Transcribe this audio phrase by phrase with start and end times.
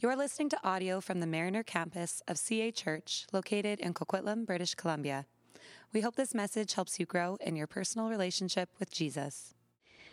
[0.00, 4.76] You're listening to audio from the Mariner campus of CA Church, located in Coquitlam, British
[4.76, 5.26] Columbia.
[5.92, 9.54] We hope this message helps you grow in your personal relationship with Jesus.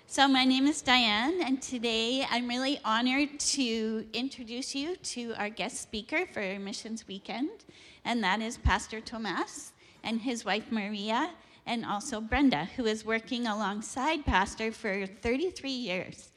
[0.08, 5.50] So, my name is Diane, and today I'm really honored to introduce you to our
[5.50, 7.52] guest speaker for Missions Weekend,
[8.04, 9.72] and that is Pastor Tomas
[10.04, 11.30] and his wife Maria,
[11.68, 16.32] and also Brenda, who is working alongside Pastor for 33 years.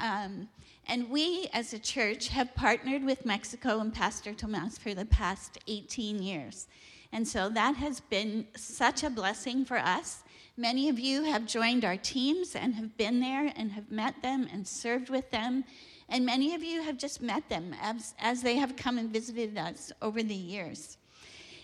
[0.00, 0.48] Um,
[0.88, 5.58] and we, as a church, have partnered with Mexico and Pastor Tomas for the past
[5.68, 6.66] 18 years.
[7.12, 10.22] And so that has been such a blessing for us.
[10.56, 14.48] Many of you have joined our teams and have been there and have met them
[14.50, 15.64] and served with them.
[16.08, 19.58] And many of you have just met them as, as they have come and visited
[19.58, 20.96] us over the years.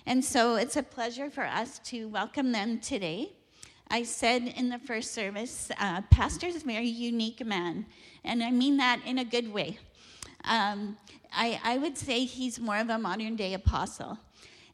[0.05, 3.33] And so it's a pleasure for us to welcome them today.
[3.91, 7.87] I said in the first service, uh, Pastor is a very unique man,
[8.25, 9.79] and I mean that in a good way.
[10.45, 10.97] Um,
[11.33, 14.19] I, I would say he's more of a modern day apostle.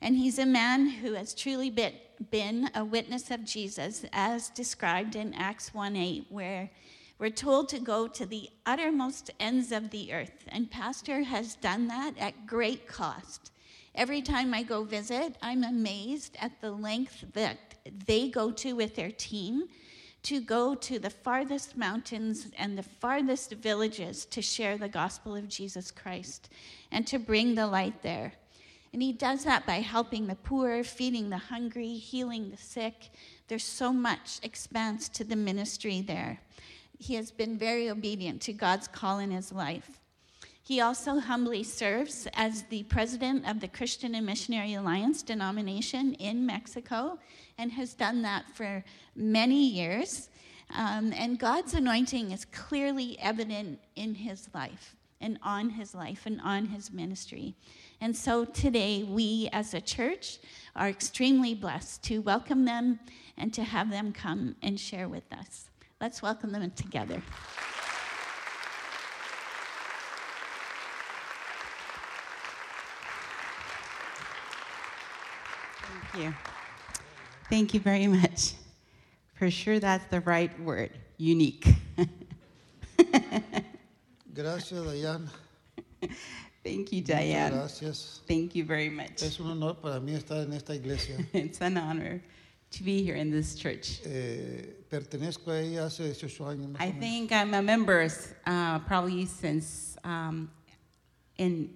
[0.02, 1.92] And he's a man who has truly been,
[2.30, 6.70] been a witness of Jesus, as described in Acts 1 8, where
[7.18, 10.46] we're told to go to the uttermost ends of the earth.
[10.48, 13.52] And Pastor has done that at great cost.
[13.94, 17.58] Every time I go visit, I'm amazed at the length that
[18.06, 19.64] they go to with their team
[20.22, 25.48] to go to the farthest mountains and the farthest villages to share the gospel of
[25.48, 26.50] Jesus Christ
[26.92, 28.34] and to bring the light there.
[28.92, 33.10] And he does that by helping the poor, feeding the hungry, healing the sick.
[33.48, 36.40] There's so much expanse to the ministry there.
[36.98, 39.99] He has been very obedient to God's call in his life.
[40.70, 46.46] He also humbly serves as the president of the Christian and Missionary Alliance denomination in
[46.46, 47.18] Mexico
[47.58, 48.84] and has done that for
[49.16, 50.28] many years.
[50.72, 56.40] Um, and God's anointing is clearly evident in his life and on his life and
[56.40, 57.56] on his ministry.
[58.00, 60.38] And so today, we as a church
[60.76, 63.00] are extremely blessed to welcome them
[63.36, 65.68] and to have them come and share with us.
[66.00, 67.20] Let's welcome them together.
[76.12, 76.34] Thank you.
[77.48, 78.54] Thank you very much.
[79.34, 81.66] For sure, that's the right word unique.
[84.34, 85.28] Gracias, Dayan.
[86.64, 87.52] Thank you, Muchas Diane.
[87.52, 88.20] Gracias.
[88.26, 89.22] Thank you very much.
[89.22, 91.16] Es un honor para mí estar en esta iglesia.
[91.32, 92.20] It's an honor
[92.72, 94.00] to be here in this church.
[94.04, 96.72] Eh, pertenezco a ella hace 18 años.
[96.72, 98.08] más I think I'm a member
[98.46, 100.50] uh, probably since um,
[101.38, 101.70] in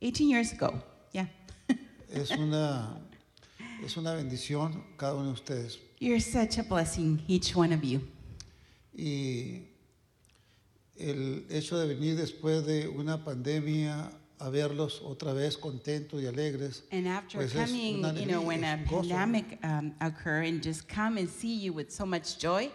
[0.00, 0.80] 18 years ago.
[1.12, 1.26] Yeah.
[2.10, 2.96] Es una,
[3.84, 5.78] es una bendición cada uno de ustedes.
[6.00, 8.00] You're such a blessing, each one of you.
[8.96, 9.62] Y
[10.96, 16.84] el hecho de venir después de una pandemia a verlos otra vez contentos y alegres,
[16.90, 20.62] And after pues es coming, una you know, alegría, when a pandemic um, occur and
[20.62, 22.70] just come and see you with so much joy,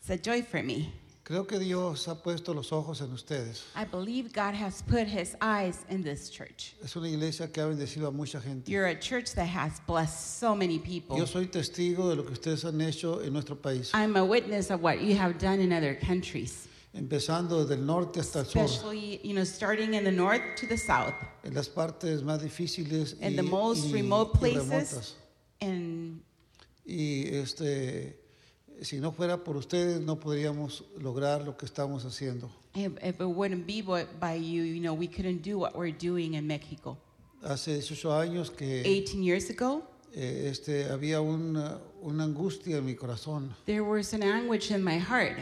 [0.00, 0.92] it's a joy for me.
[1.24, 3.62] Creo que Dios ha puesto los ojos en ustedes.
[3.76, 6.74] I believe God has put his eyes in this church.
[6.82, 8.68] Es una iglesia que ha bendecido a mucha gente.
[8.70, 11.16] You're a church that has blessed so many people.
[11.16, 14.70] Yo soy testigo de lo que ustedes han hecho en nuestro país, I'm a witness
[14.70, 18.64] of what you have done in other countries, empezando desde el norte hasta el sur.
[18.64, 23.14] especially, you know, starting in the north to the south, en las partes más difíciles
[23.20, 24.68] y, in the most y- remote y places.
[24.68, 25.14] remotas.
[25.60, 26.20] And
[26.84, 28.18] Y este,
[28.84, 32.50] si no fuera por ustedes, no podríamos lograr lo que estamos haciendo.
[32.74, 36.34] if, if it wouldn't be by you, you know, we couldn't do what we're doing
[36.34, 36.96] in Mexico.
[37.42, 39.82] Hace 18 años que 18 years ago,
[40.14, 44.98] eh, este, había una, una angustia en mi corazón, there was an anguish in my
[44.98, 45.38] heart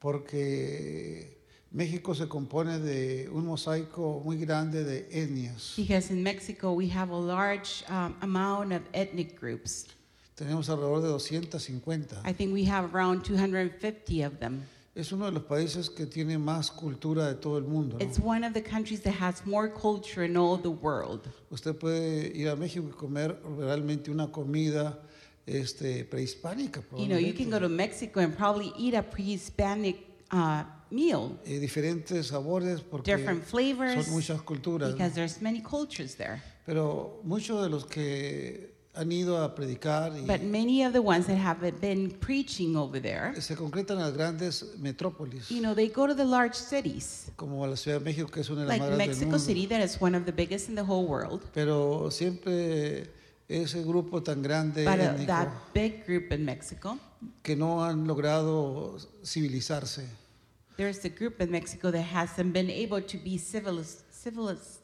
[0.00, 1.38] porque
[1.70, 5.74] México se compone de un mosaico muy grande de etnias.
[5.76, 9.86] because in Mexico we have a large um, amount of ethnic groups.
[10.38, 12.22] Tenemos alrededor de 250.
[12.24, 14.62] I think we have around 250 of them.
[14.94, 17.98] Es uno de los países que tiene más cultura de todo el mundo.
[17.98, 18.04] ¿no?
[18.04, 21.28] It's one of the countries that has more culture in all the world.
[21.50, 25.00] Usted puede ir a México y comer realmente una comida
[25.44, 26.84] este, prehispánica.
[26.96, 27.68] You know, you can go to.
[27.68, 29.96] Mexico and probably eat a pre-Hispanic
[30.30, 34.90] uh, meal, Eh, diferentes sabores porque different flavors, son muchas culturas.
[34.90, 34.96] ¿no?
[34.96, 36.40] because there's many cultures there.
[36.64, 41.26] Pero muchos de los que han ido a predicar y But many of the ones
[41.26, 45.88] that have been preaching over there, se concretan en las grandes metrópolis, you know, they
[45.88, 48.78] go to the large cities, como la Ciudad de México, que es una de las
[48.78, 49.44] like más grandes del Mexico mundo.
[49.44, 51.42] City, that is one of the biggest in the whole world.
[51.54, 53.08] Pero siempre
[53.48, 56.98] ese grupo tan grande But étnico, that big group in Mexico,
[57.42, 60.04] que no han logrado civilizarse.
[60.76, 64.80] there's a group in Mexico that hasn't been able to be civilized, civilized,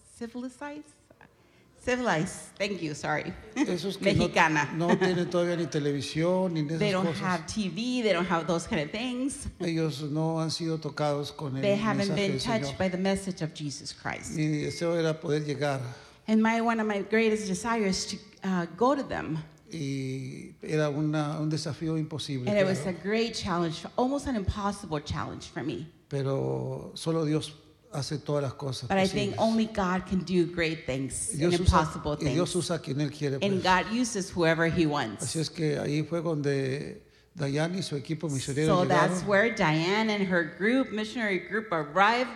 [1.84, 2.34] civilized.
[2.58, 2.94] Thank you.
[2.94, 4.72] Sorry, Esos que mexicana.
[4.76, 7.20] no tienen todavía ni televisión ni de they don't cosas.
[7.22, 8.02] have TV.
[8.02, 9.46] They don't have those kind of things.
[9.60, 13.52] Ellos no han sido tocados con el They haven't been touched by the message of
[13.54, 14.32] Jesus Christ.
[14.32, 15.80] Mi deseo era poder llegar
[16.26, 18.06] And my one of my greatest desires is
[18.42, 19.38] to uh, go to them.
[19.70, 22.48] y era una- un desafío imposible.
[22.48, 25.86] And it was a great challenge, almost an impossible challenge for me.
[26.08, 27.52] Pero solo Dios
[27.94, 28.88] hace todas las cosas.
[28.88, 29.38] But I think posibles.
[29.38, 32.56] only God can do great things and Dios, usa, impossible y Dios things.
[32.64, 33.38] usa a quien Él quiere.
[33.42, 33.62] And pues.
[33.62, 35.36] God uses whoever He Así wants.
[35.36, 37.02] es que ahí fue donde
[37.36, 41.72] Dayan y su equipo misionero So that's llegaron where Diane and her group, missionary group,
[41.72, 42.30] arrived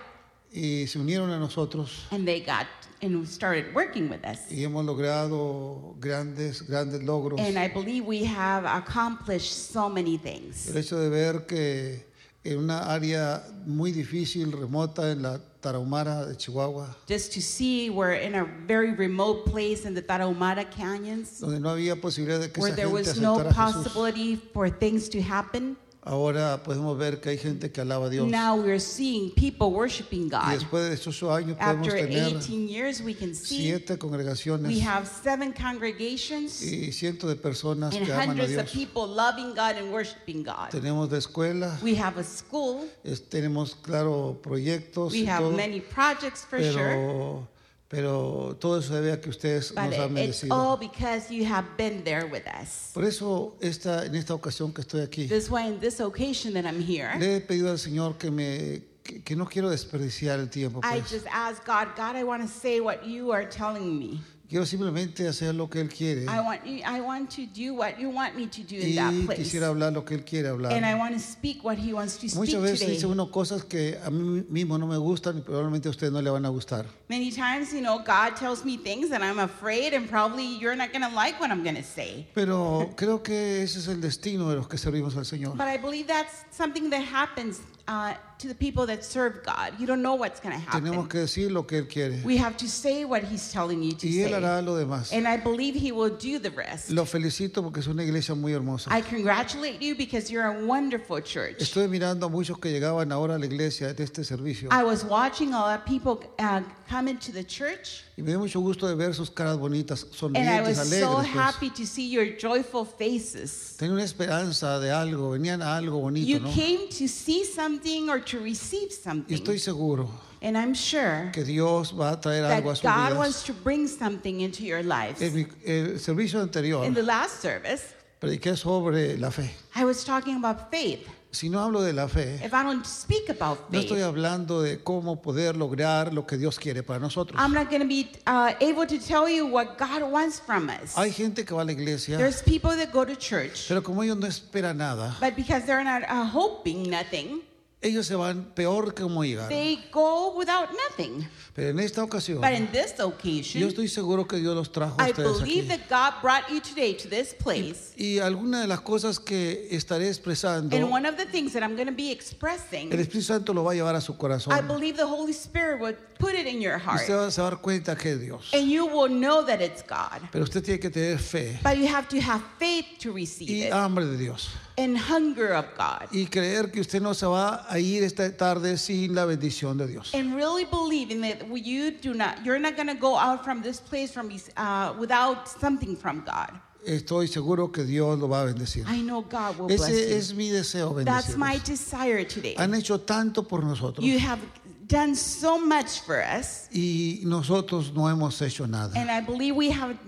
[0.53, 2.67] y se unieron a nosotros and they got
[3.01, 4.51] and started working with us.
[4.51, 7.39] y hemos logrado grandes, grandes logros.
[7.39, 10.69] And I believe we have accomplished so many things.
[10.69, 12.07] El hecho de ver que
[12.43, 18.15] en una área muy difícil, remota, en la Tarahumara de Chihuahua, Just to see we're
[18.15, 22.63] in a very remote place in the Tarahumara Canyons donde no había posibilidad de que
[22.63, 25.77] where there was no possibility for things to happen.
[26.03, 28.29] Ahora podemos ver que hay gente que alaba a Dios.
[28.31, 30.53] Now we're seeing people worshiping Y God.
[30.55, 34.81] después de estos años podemos After tener 18 years, we can see siete we congregaciones
[34.83, 38.73] have seven congregations y cientos de personas and que aman a hundreds of Dios.
[38.73, 40.71] people loving God and worshiping God.
[40.71, 42.87] Tenemos de escuela, We have a school.
[43.05, 47.47] es- tenemos, claro, proyectos We y have todo, many projects for sure.
[47.89, 50.53] Pero, todo eso debe a que ustedes But nos han it's merecido.
[50.55, 52.91] all because you have been there with us.
[52.93, 56.67] Por eso esta, en esta ocasión que estoy aquí, This why in this occasion that
[56.67, 60.49] I'm here, le he pedido al Señor que me que, que no quiero desperdiciar el
[60.51, 60.81] tiempo.
[60.85, 61.11] I Pues.
[61.11, 64.21] just ask God, God, I want to say what you are telling me.
[64.49, 68.09] Quiero simplemente hacer lo que Él quiere I want I want to do what you
[68.09, 69.43] want me to do in y that place.
[69.43, 70.99] quisiera hablar lo que Él quiere And I hablar.
[70.99, 72.95] want to speak what he wants to speak Muchas veces today.
[72.95, 76.23] dice uno cosas que a mí mismo no me gustan y probablemente a usted no
[76.23, 76.87] le van a gustar.
[77.11, 80.93] Many times, you know, God tells me things and I'm afraid and probably you're not
[80.93, 82.27] going to like what I'm going to say.
[82.35, 85.59] Pero creo que ese es el destino de los que servimos al Señor.
[85.59, 89.73] But I believe that's something that happens uh, to the people that serve God.
[89.79, 91.09] You don't know what's going to Tenemos happen.
[91.09, 94.07] que decir lo que Él quiere We have to say what he's telling you to
[94.07, 94.41] y Él say.
[94.41, 95.13] hará lo demás.
[95.13, 96.91] And I believe he will do the rest.
[96.91, 98.91] Lo felicito porque es una iglesia muy hermosa.
[98.91, 101.59] I congratulate you because you're a wonderful church.
[101.61, 105.05] Estoy mirando a muchos que llegaban ahora a la iglesia de este servicio I was
[105.05, 108.89] watching a lot of people uh, come into the church, y me dio mucho gusto
[108.89, 111.33] de ver sus caras bonitas, and I was sonrientes, so alegres.
[111.33, 111.35] pues.
[111.37, 113.77] happy to see your joyful faces.
[113.79, 116.51] Tenía una esperanza de algo, venían a algo bonito, You ¿no?
[116.53, 119.35] came to see something or to receive Y something.
[119.37, 120.11] estoy seguro
[120.43, 123.19] And I'm sure que Dios va a traer that algo a sus God vidas.
[123.19, 125.21] wants to bring something into your lives.
[125.23, 129.49] En mi- el servicio anterior In the last service, prediqué sobre la fe.
[129.77, 131.07] I was talking about faith.
[131.31, 134.83] Si no hablo de la fe, If I don't speak about no estoy hablando de
[134.83, 137.39] cómo poder lograr lo que Dios quiere para nosotros.
[137.39, 140.97] I'm not going to be uh, able to tell you what God wants from us.
[140.97, 144.03] Hay gente que va a la iglesia, There's people that go to church, pero como
[144.03, 147.43] ellos no esperan nada, but because they're not uh, hoping nothing,
[147.81, 149.49] ellos se van peor que como llegaron.
[149.51, 151.29] they go without nothing.
[151.55, 154.97] Pero en esta ocasión, But in this yo occasion, estoy seguro que Dios los trajo
[155.01, 155.45] a I ustedes aquí.
[155.61, 157.93] believe that God brought you today to this place.
[157.97, 161.75] Y alguna de las cosas que estaré expresando, And one of the things that I'm
[161.77, 164.53] going to be expressing, el Espíritu Santo lo va a llevar a su corazón.
[164.57, 167.01] I believe the Holy Spirit would put it in your Y heart.
[167.03, 168.51] usted va se va a dar cuenta que es Dios.
[168.55, 170.29] And you will know that it's God.
[170.33, 173.67] Pero usted tiene que tener fe But you have to have faith to receive y
[173.67, 174.49] it hambre de Dios.
[174.77, 176.09] and hunger of God.
[176.13, 179.87] Y creer que usted no se va a ir esta tarde sin la bendición de
[179.87, 180.15] Dios.
[180.15, 183.81] And really believing that you do not, you're not going to go out from this
[183.81, 186.51] place from uh, without something from God.
[186.87, 188.85] Estoy seguro que Dios lo va a bendecir.
[188.89, 190.17] I know God will bless Ese you.
[190.17, 191.65] es mi deseo, That's my bendecirlos.
[191.65, 192.55] desire today.
[192.57, 194.39] Han hecho tanto por nosotros You have
[194.87, 198.93] done so much for us, y nosotros no hemos hecho nada.
[198.97, 199.99] and I believe we have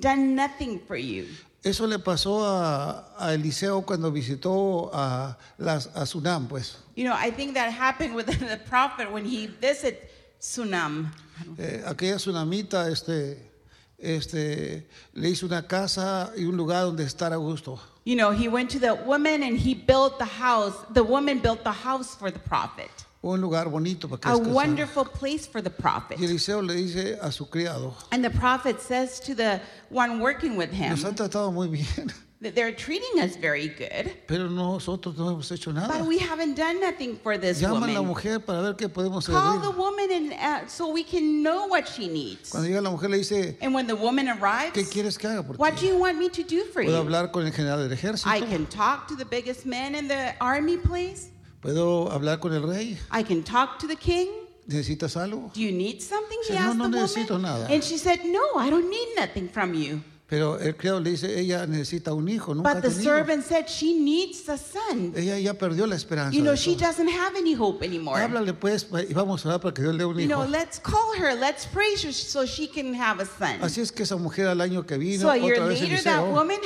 [0.00, 1.26] done nothing for you.
[1.62, 6.78] Eso le pasó a, a Eliseo cuando visitó a, las, a Sunam, pues.
[6.96, 9.98] You know, I think that happened with the prophet when he visited
[10.40, 11.12] Sunam.
[11.58, 13.50] Eh, aquella tsunamita este,
[13.98, 17.78] este, le hizo una casa y un lugar donde estar a gusto.
[18.04, 20.74] You know, he went to the woman and he built the house.
[20.94, 22.90] The woman built the house for the prophet.
[23.22, 24.54] Un lugar bonito para que A descansara.
[24.54, 26.18] wonderful place for the prophet.
[26.18, 29.60] Y Eliseo le dice a su criado, And the prophet says to the
[29.90, 32.10] one working with him nos han tratado muy bien,
[32.40, 35.98] that they're treating us very good, pero nosotros no hemos hecho nada.
[35.98, 38.06] but we haven't done nothing for this Llama a la woman.
[38.06, 39.78] mujer para ver qué podemos Call the servir.
[39.78, 42.48] woman and uh, so we can know what she needs.
[42.50, 45.42] Cuando llega la mujer le dice, And when the woman ¿qué arrives, quieres que haga
[45.42, 45.88] por what do ti?
[45.88, 47.04] you want me to do for Puedo you?
[47.04, 50.34] hablar con el general del ejército, I can talk to the biggest man in the
[50.40, 51.28] army place.
[51.60, 52.98] Puedo hablar con el rey.
[53.12, 54.28] I can talk to the king.
[54.66, 55.50] ¿necesitas algo?
[55.54, 56.38] Do you need something?
[56.48, 57.42] He "No, asked no the necesito woman.
[57.42, 57.66] nada.
[57.72, 60.00] And she said, No, I don't need nothing from you.
[60.28, 63.02] Pero el criado le dice, ella necesita un hijo, nunca ha But the tenido.
[63.02, 65.12] servant said she needs a son.
[65.16, 66.30] Ella ya perdió la esperanza.
[66.36, 66.86] You know, de she eso.
[66.86, 68.20] doesn't have any hope anymore.
[68.22, 70.50] Háblale pues y vamos a orar para que Dios le dé un You know, hijo.
[70.52, 73.60] let's call her, let's praise her so she can have a son.
[73.60, 76.04] Así es que esa mujer al año que vino, So a year otra vez later,
[76.04, 76.58] that woman,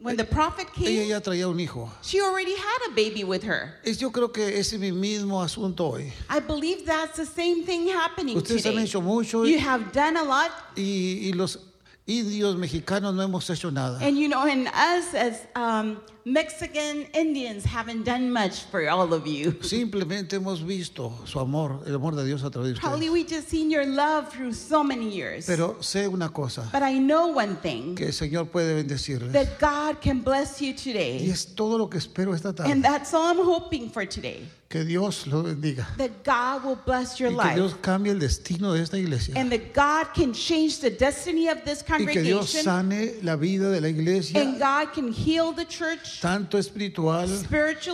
[0.00, 1.90] when the prophet ella came, ya traía un hijo.
[2.02, 3.74] she already had a baby with her.
[3.84, 6.12] Es, yo creo que ese es mi mismo asunto hoy.
[6.28, 10.22] I believe that's the same thing happening Ustedes han hecho mucho You have done a
[10.22, 11.58] lot, y, y los
[12.06, 13.98] indios mexicanos no hemos hecho nada.
[14.00, 16.00] and you know, and us as um,
[16.32, 19.52] Mexican Indians haven't done much for all of you.
[19.62, 23.12] Simplemente hemos visto su amor, el amor de Dios a través de Probably ustedes.
[23.12, 25.46] we just seen your love through so many years.
[25.46, 29.32] Pero sé una cosa, But I know one thing que el Señor puede bendecirles.
[29.32, 31.18] that God can bless you today.
[31.24, 32.70] Y es todo lo que espero esta tarde.
[32.70, 34.46] And that's all I'm hoping for today.
[34.68, 35.88] Que Dios lo bendiga.
[35.96, 39.34] That God will bless your Y que Dios cambie el destino de esta iglesia.
[39.34, 42.08] And that God can change the destiny of this congregation.
[42.08, 44.38] Y que Dios sane la vida de la iglesia.
[44.38, 47.28] And God can heal the church tanto espiritual,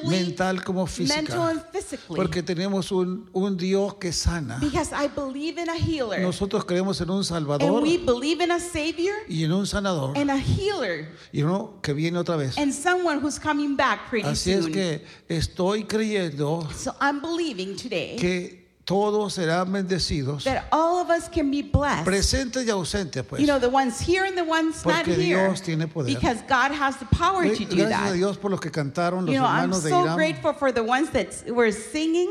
[0.08, 1.72] mental como mental and física.
[1.72, 2.16] physically.
[2.16, 4.58] Porque tenemos un, un Dios que sana.
[4.60, 6.20] Because I believe in a healer.
[6.20, 10.16] Nosotros creemos en un And Salvador we believe in a Savior y en un sanador.
[10.16, 11.08] and a healer.
[11.32, 12.56] Y uno que viene otra vez.
[12.58, 18.16] And someone who's coming back pretty Así es que estoy creyendo So I'm believing today
[18.16, 22.04] que todos serán bendecidos, that all of us can be blessed.
[22.04, 23.40] presentes y ausentes, pues.
[23.40, 25.46] You know, the ones here and the ones not Porque here.
[25.48, 26.12] Dios tiene poder.
[26.14, 28.12] Because God has the power to do Gracias a that.
[28.14, 30.16] Dios por los que cantaron los You know, I'm hermanos de so Irán.
[30.16, 32.30] grateful for the ones that were singing.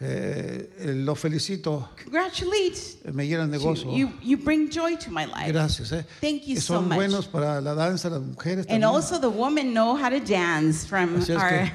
[0.00, 2.96] Eh, los felicito, Congratulations.
[3.04, 3.94] eh, me llenan de gozo.
[3.96, 5.52] You, you bring joy to my life.
[5.52, 5.92] Gracias.
[5.92, 6.02] eh.
[6.20, 6.96] Thank you so son much.
[6.96, 8.84] buenos para la danza, las mujeres And también.
[8.84, 11.70] also the women know how to dance from Así our,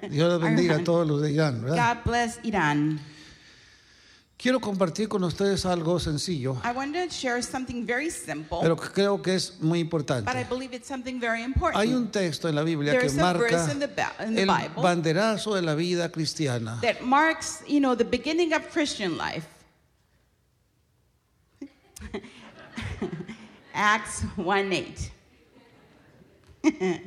[0.10, 1.96] Dios bendiga a todos los de Irán, ¿verdad?
[1.96, 3.00] God bless Iran.
[4.42, 8.88] Quiero compartir con ustedes algo sencillo, I wanted to share something very simple, pero que
[8.88, 11.76] creo que es muy but I believe it's something very important.
[11.76, 14.34] Hay un texto en la Biblia que There's a marca verse in the, Ba- in
[14.34, 16.80] the el Bible banderazo de la vida cristiana.
[16.80, 19.46] that marks, you know, the beginning of Christian life.
[23.74, 25.10] Acts 1 8.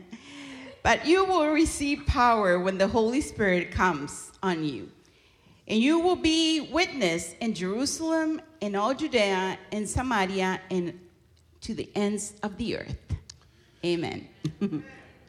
[0.84, 4.90] but you will receive power when the Holy Spirit comes on you.
[5.68, 10.94] And you will be witness in Jerusalem, in all Judea, in Samaria, and
[11.62, 12.98] to the ends of the earth.
[13.84, 14.28] Amen.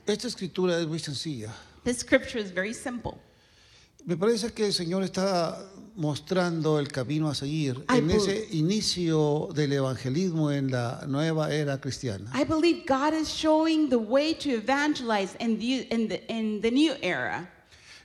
[0.06, 1.50] Esta escritura es muy sencilla.
[1.84, 3.18] this scripture is very simple.
[4.04, 5.58] Me parece que el Señor está
[5.96, 11.52] mostrando el camino a seguir I en believe- ese inicio del evangelismo en la nueva
[11.52, 12.30] era cristiana.
[12.34, 16.70] I believe God is showing the way to evangelize in the, in the, in the
[16.70, 17.48] new era.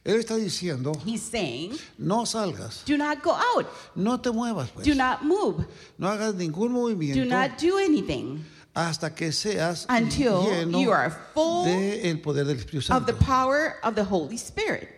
[0.04, 4.86] Él está diciendo, He's saying, no salgas, do not go out, no te muevas, pues.
[4.86, 5.66] do not move,
[5.98, 8.44] no hagas ningún do movimiento not do anything
[8.74, 13.26] hasta que seas Until lleno you are full del poder del Espíritu of the Santo.
[13.26, 14.90] power of the Holy Spirit.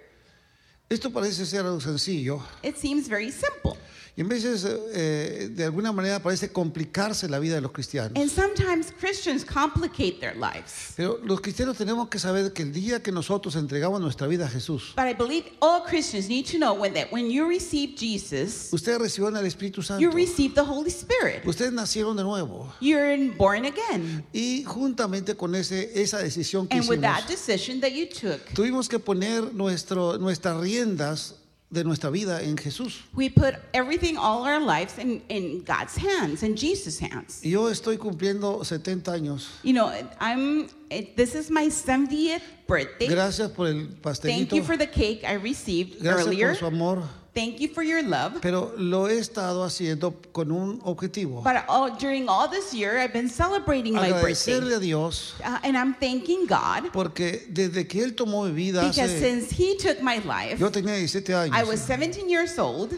[0.89, 3.77] Esto parece ser algo sencillo It seems very simple.
[4.15, 8.11] Y en veces eh, de alguna manera parece complicarse la vida de los cristianos.
[8.15, 10.93] And sometimes Christians complicate their lives.
[10.95, 14.49] Pero los cristianos tenemos que saber que el día que nosotros entregamos nuestra vida a
[14.49, 18.69] Jesús, But I believe all Christians need to know when, that when you receive Jesus,
[18.71, 19.99] ustedes reciben el Espíritu Santo.
[20.01, 21.43] you receive the Holy Spirit.
[21.45, 22.71] Ustedes nacieron de nuevo.
[22.81, 24.23] You're born again.
[24.31, 28.45] Y juntamente con ese, esa decisión que And with hicimos, that decision that you took,
[28.53, 31.35] tuvimos que poner nuestro, nuestras riendas
[31.73, 33.01] de nuestra vida en Jesús.
[33.15, 37.41] We put everything, all our lives, in, in God's hands, in Jesus' hands.
[37.43, 39.47] Y yo estoy cumpliendo 70 años.
[39.63, 40.69] You know, I'm.
[40.89, 43.07] It, this is my 70th birthday.
[43.07, 44.55] Gracias por el Thank pastelito.
[44.55, 46.49] you for the cake I received Gracias earlier.
[46.49, 47.03] por su amor.
[47.33, 48.41] Thank you for your love.
[48.41, 51.43] Pero lo he estado haciendo con un objetivo.
[51.43, 55.59] But all, during all this year, I've been celebrating my Agradecerle birthday, a Dios uh,
[55.63, 59.19] and I'm thanking God porque desde que Él tomó mi vida because hace...
[59.19, 61.55] since He took my life, Yo tenía 17 años.
[61.55, 62.93] I was 17 years old.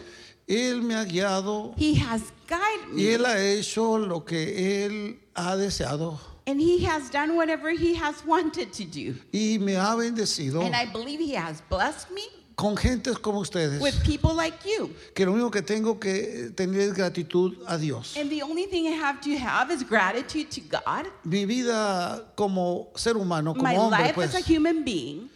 [0.46, 5.16] Él me ha guiado He has guided y me, Él ha hecho lo que Él
[5.34, 9.16] ha deseado and He has done whatever He has wanted to do.
[9.32, 12.22] y me ha bendecido And I believe He has blessed me
[12.56, 13.80] con gentes como ustedes.
[13.80, 14.90] with people like you.
[15.14, 18.16] que lo único que tengo que tener es gratitud a Dios.
[18.16, 21.06] And the only thing I have to have is gratitude to God.
[21.22, 25.28] Mi vida como ser humano, como My hombre, life pues, as a human being,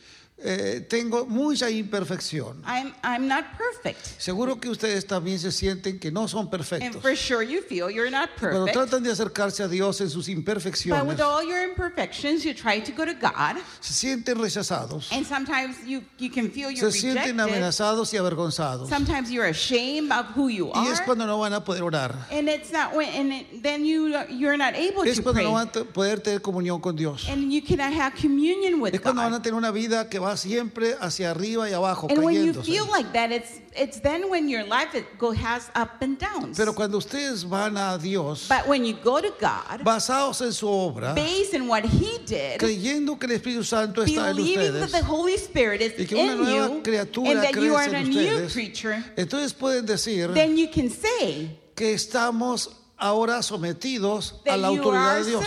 [0.43, 2.63] eh, tengo mucha imperfección.
[2.67, 4.05] I'm, I'm not perfect.
[4.19, 7.03] Seguro que ustedes también se sienten que no son And perfectos.
[7.03, 8.73] for sure you feel you're not Cuando perfect.
[8.91, 12.81] tratan de acercarse a Dios en sus But imperfecciones, with all your imperfections, you try
[12.81, 13.57] to go to God.
[13.81, 17.41] se sienten rechazados, And sometimes you, you can feel you're se sienten rejected.
[17.41, 18.89] amenazados y avergonzados.
[18.89, 21.05] Sometimes you're ashamed of who you Y es are.
[21.07, 22.15] cuando no van a poder orar.
[22.31, 25.45] And it's not when, and it, then you, you're not able Es to cuando pray.
[25.45, 27.29] no van a te- poder tener comunión con Dios.
[27.29, 29.41] And you cannot have communion with Es cuando van God.
[29.41, 32.65] a tener una vida que va siempre hacia arriba y abajo, And when you cayéndose.
[32.67, 36.57] feel like that, it's it's then when your life it go has up and downs.
[36.57, 40.67] Pero cuando ustedes van a Dios, But when you go to God, basados en su
[40.69, 44.85] obra, based in what He did, creyendo que el Espíritu Santo está en believing that
[44.87, 47.75] ustedes, the Holy Spirit is y que una in nueva you, criatura and that you
[47.75, 51.93] are crece a en new ustedes, creature, entonces pueden decir then you can say que
[51.95, 55.45] estamos ahora sometidos a la autoridad de Dios.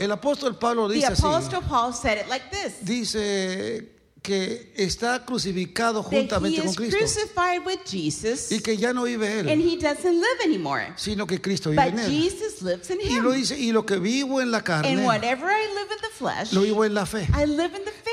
[0.00, 2.74] El apóstol Pablo The dice así, Apostle Paul said it like this.
[2.82, 9.04] dice que está crucificado juntamente con is Cristo crucified with Jesus y que ya no
[9.04, 10.92] vive and él, he doesn't live anymore.
[10.96, 12.10] sino que Cristo vive en él.
[12.10, 15.68] Jesus lives in Y lo dice, y lo que vivo en la carne, whatever I
[15.74, 17.28] live in the flesh, lo vivo en la fe.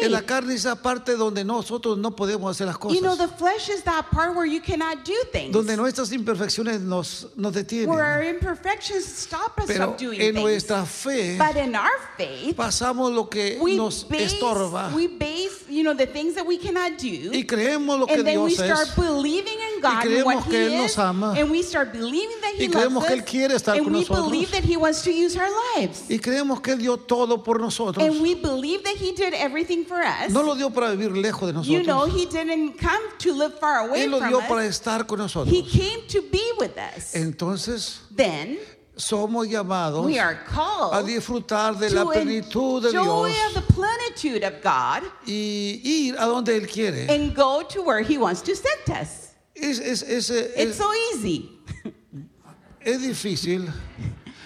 [0.06, 3.30] En la carne es la parte donde nosotros no podemos hacer las You know, cosas,
[3.32, 5.52] the flesh is that part where you cannot do things.
[5.52, 7.88] donde nuestras imperfecciones nos, nos detienen.
[7.90, 10.44] Where our imperfections stop us Pero from doing en things.
[10.44, 15.64] nuestra fe But in our faith, pasamos lo que we nos base, estorba we base,
[15.70, 17.32] you know, the things that we cannot do.
[17.32, 20.44] y creemos lo que and then we start es believing in God and creemos what
[20.50, 21.34] que Él nos ama.
[21.38, 24.00] and we start believing that He Y creemos que Él quiere estar and con we
[24.02, 24.26] nosotros.
[24.30, 27.60] believe that He wants to use our lives, y creemos que Él dio todo por
[27.60, 28.04] nosotros.
[28.06, 30.32] and we believe that He did everything for us.
[30.32, 32.14] No lo dio para vivir lejos de you know, nosotros.
[32.22, 34.48] He didn't come to live far away Él lo from dio us.
[34.48, 35.54] para estar con nosotros.
[35.54, 37.14] He came to be with us.
[37.16, 38.58] Entonces then
[38.96, 44.44] somos llamados we are a called disfrutar de la plenitud de Dios of the plenitude
[44.44, 47.08] of God y ir a donde Él quiere.
[47.10, 49.32] and go to where He wants to send us.
[49.56, 51.50] Es, es, es, es- It's so easy.
[52.82, 53.72] es difícil.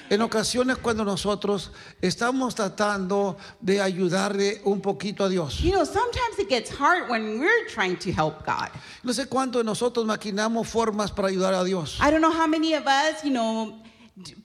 [0.10, 1.72] En ocasiones cuando nosotros
[2.02, 5.60] estamos tratando de ayudarle un poquito a Dios.
[5.60, 8.70] You know, sometimes it gets hard when we're trying to help God.
[9.04, 12.00] No sé cuánto de nosotros maquinamos formas para ayudar a Dios.
[12.00, 13.82] I don't know how many of us, you know,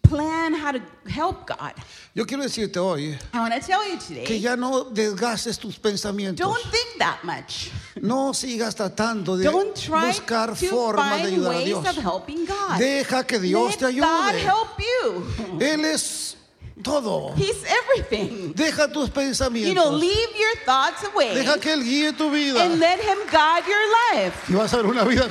[0.02, 1.72] plan how to help God.
[2.14, 5.78] Yo quiero decirte hoy I want to tell you que today, ya no desgastes tus
[5.78, 6.38] pensamientos.
[6.46, 7.70] don't think that much.
[8.00, 11.86] No sigas tratando de Don't try buscar to formas de ayudar a Dios.
[11.86, 12.78] of helping God.
[12.78, 14.42] Deja que Dios Let te God ayude.
[14.44, 15.58] help you.
[15.60, 16.36] Él es
[16.82, 17.32] todo.
[17.36, 18.52] He's everything.
[18.54, 20.00] Deja tus You know, pensamientos.
[20.00, 22.60] leave your thoughts away Deja que Él guíe tu vida.
[22.62, 24.34] and let Him guide your life.
[24.50, 25.28] Y vas a ver una vida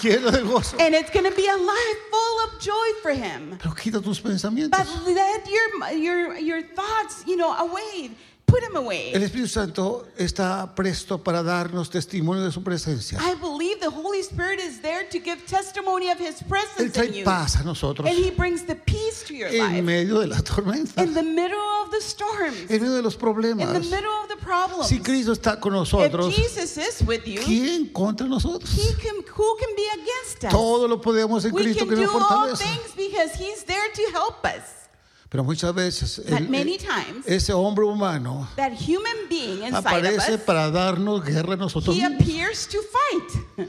[0.00, 0.76] llena de gozo.
[0.78, 2.33] And it's going to be a life full
[2.64, 3.58] joy for Him.
[3.58, 4.70] Pero quita tus pensamientos.
[4.70, 8.10] But let your your your thoughts, you know, away.
[8.46, 9.10] Put them away.
[9.12, 13.18] El Espíritu Santo está presto para darnos testimonio de su presencia.
[13.20, 16.92] I believe the Holy Spirit is there to give testimony of His Él presence in
[16.92, 17.24] trae you.
[17.24, 19.82] paz a nosotros And He brings the peace to your en life.
[19.82, 22.56] medio de la tormenta, In the middle of the storms.
[22.70, 23.72] en medio de los In problemas.
[23.72, 24.86] the middle of the problems.
[24.88, 28.70] Si Cristo está con If nosotros, Jesus is with you, ¿quién contra nosotros?
[28.72, 30.50] He can, who can be against us?
[30.52, 32.62] Todo lo podemos en We Cristo can que do nos all fortalece.
[32.62, 34.83] things because He's there to help us.
[35.34, 40.40] Pero muchas veces el- many el- times, ese hombre humano that human being aparece us,
[40.42, 42.20] para darnos guerra a nosotros he mismos.
[42.22, 43.68] appears to fight.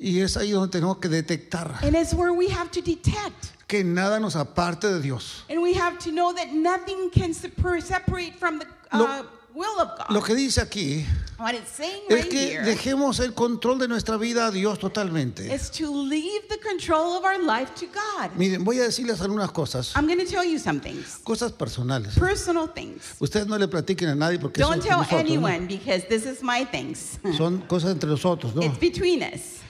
[0.00, 3.52] Y es ahí donde tenemos que detectar And it's where we have to detect.
[3.68, 5.44] que nada nos aparte de Dios.
[5.48, 9.22] And we have to know that nothing can separ- separate from the uh,
[9.56, 10.10] will of God.
[10.10, 11.04] Lo que dice aquí
[11.38, 14.78] what it's saying es right que here dejemos el control de nuestra vida a Dios
[14.78, 15.52] totalmente.
[15.52, 18.30] is to leave the control of our life to God.
[18.36, 22.14] Miren, voy a decirles algunas cosas, I'm going to tell you some things, cosas personales.
[22.18, 23.16] personal things.
[23.18, 25.46] Ustedes no le platiquen a nadie porque eso Don't tell nosotros, ¿no?
[25.46, 27.18] anyone because this is my things.
[27.36, 28.62] son cosas entre nosotros, ¿no?
[28.62, 29.60] It's between us.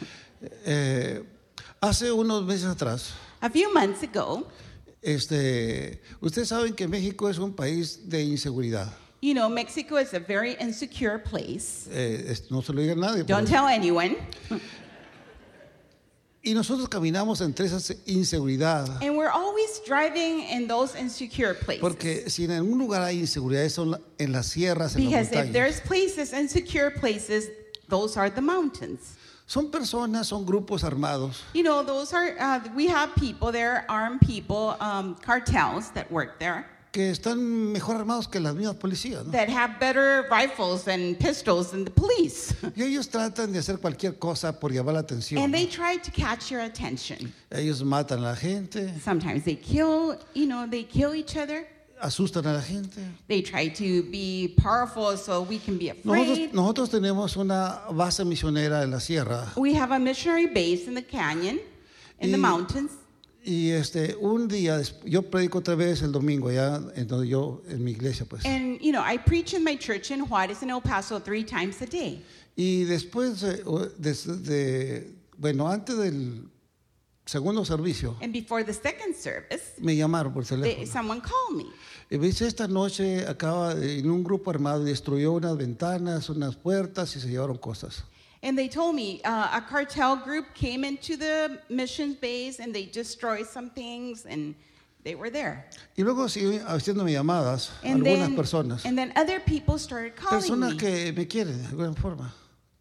[0.64, 1.22] Eh,
[1.80, 4.46] hace unos meses atrás, A few months ago,
[5.02, 8.92] este, ustedes saben que México es un país de inseguridad.
[9.20, 11.88] You know, Mexico is a very insecure place.
[11.90, 13.24] Eh, es- no se lo diga a nadie.
[13.24, 14.16] Don't pero- tell anyone.
[16.42, 18.88] y nosotros caminamos entre esa inseguridad.
[19.02, 21.80] And we're always driving in those insecure places.
[21.80, 25.34] Porque si en algún lugar hay inseguridad, son en las sierras, en las Because if
[25.46, 25.52] montañas.
[25.52, 27.48] there's places, insecure places,
[27.88, 29.16] those are the mountains.
[29.48, 34.20] Son personas, son grupos armados You know, those are, uh, we have people there, armed
[34.20, 37.38] people, um, cartels that work there, que están
[37.72, 39.22] mejor armados que las mismas policías.
[39.26, 39.30] ¿no?
[39.30, 42.54] that have better rifles and pistols than the police.
[42.74, 45.42] Y ellos tratan de hacer cualquier cosa por llamar la atención.
[45.44, 47.30] And they try to catch your attention.
[47.50, 51.66] Ellos matan a la gente, Sometimes they kill, you know, they kill each other.
[52.00, 52.98] asustan a la gente.
[53.28, 56.52] They try to be powerful so we can be Nosotros, afraid.
[56.54, 61.02] nosotros tenemos una base misionera en la sierra We have a missionary base in the
[61.04, 61.58] canyon,
[62.20, 62.90] in the Y- mountains.
[63.48, 67.84] Y este un día yo predico otra vez el domingo ya en donde yo en
[67.84, 70.80] mi iglesia pues And, you know, I preach in my church in Juarez and El
[70.80, 72.24] Paso three times a day.
[72.56, 73.40] y después
[73.98, 76.48] des- de, bueno antes del
[77.24, 81.66] segundo servicio And before the second service, me llamaron por they, teléfono someone called me.
[82.10, 86.56] y me dice esta noche acaba de- en un grupo armado destruyó unas ventanas unas
[86.56, 88.02] puertas y se llevaron cosas
[88.46, 92.84] And they told me uh, a cartel group came into the mission base and they
[92.86, 94.54] destroyed some things and
[95.02, 95.64] they were there.
[95.96, 100.42] y luego siguió haciéndome llamadas And algunas then, personas and then other people started calling
[100.42, 100.78] personas me.
[100.78, 102.32] que me quieren de alguna forma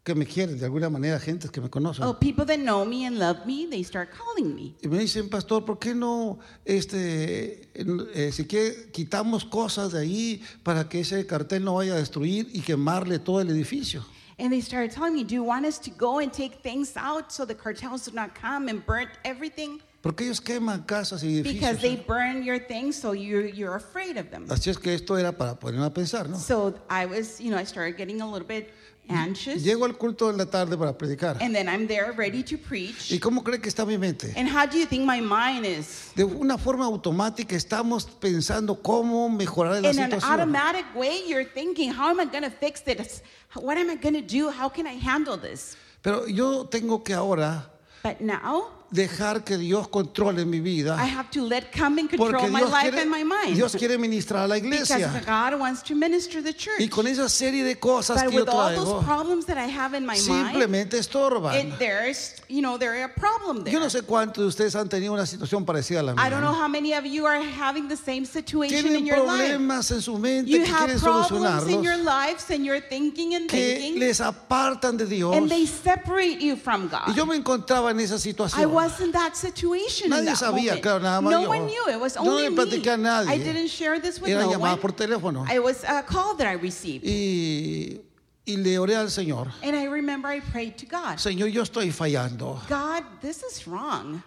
[0.03, 3.05] que me quieren de alguna manera gente que me conocen Oh, people that know me
[3.07, 4.75] and love me, they start calling me.
[4.83, 10.43] Y me dicen, pastor, ¿por qué no, este, eh, si que quitamos cosas de ahí
[10.61, 14.05] para que ese cartel no vaya a destruir y quemarle todo el edificio?
[14.37, 17.31] And they started telling me, Do you want us to go and take things out
[17.31, 19.81] so the cartels do not come and burn everything?
[20.01, 24.29] Porque ellos queman casas y Because they burn your things, so you're, you're afraid of
[24.29, 24.45] them.
[24.49, 26.37] Así es que esto era para ponerme a pensar, ¿no?
[26.37, 28.71] So I was, you know, I started getting a little bit
[29.09, 29.63] anxious.
[29.63, 31.37] Llego al culto en la tarde para predicar.
[31.41, 33.11] And then I'm there ready to preach.
[33.11, 34.33] ¿Y cómo cree que está mi mente?
[34.35, 36.11] And how do you think my mind is?
[36.15, 40.31] De una forma automática estamos pensando cómo mejorar la In an situación.
[40.31, 43.21] automatic way, you're thinking, how am I going to fix this?
[43.53, 44.49] What am I going to do?
[44.49, 45.75] How can I handle this?
[46.01, 47.71] Pero yo tengo que ahora
[48.03, 50.95] But now, dejar que Dios controle mi vida.
[50.97, 53.55] I have to let come and Porque control my Dios life quiere, and my mind.
[53.55, 55.23] Dios quiere ministrar a la because iglesia.
[55.25, 56.79] God wants to minister the church.
[56.79, 59.57] Y con esa serie de cosas but que yo with all traigo, those problems that
[59.57, 61.53] I have in my simplemente estorban.
[61.55, 63.73] it, there's, you know, there a problem there.
[63.73, 66.41] Yo no sé cuántos de ustedes han tenido una situación parecida a la I don't
[66.41, 66.61] know mía.
[66.61, 69.51] how many of you are having the same situation in your life.
[69.51, 73.35] problemas en su mente You que have quieren problems in your lives and you're thinking
[73.35, 75.35] and que thinking, les apartan de Dios.
[75.35, 77.07] and they separate you from God.
[77.09, 78.71] Y yo me encontraba en esa I situación.
[78.85, 80.11] Was in that situation.
[80.13, 80.81] in that sabía, moment.
[80.81, 81.49] claro, nada más no yo.
[81.49, 81.89] one knew.
[81.89, 82.89] It was Yo no only le me.
[82.89, 83.29] a nadie.
[83.29, 84.81] I didn't share this with Era no llamada one.
[84.81, 85.45] por teléfono.
[85.51, 87.03] It was a call that I received.
[87.05, 87.99] Y,
[88.47, 89.51] y le oré al Señor.
[89.63, 91.17] And I remember I prayed to God.
[91.17, 92.59] Señor, yo estoy fallando.
[92.67, 94.21] God, this is wrong.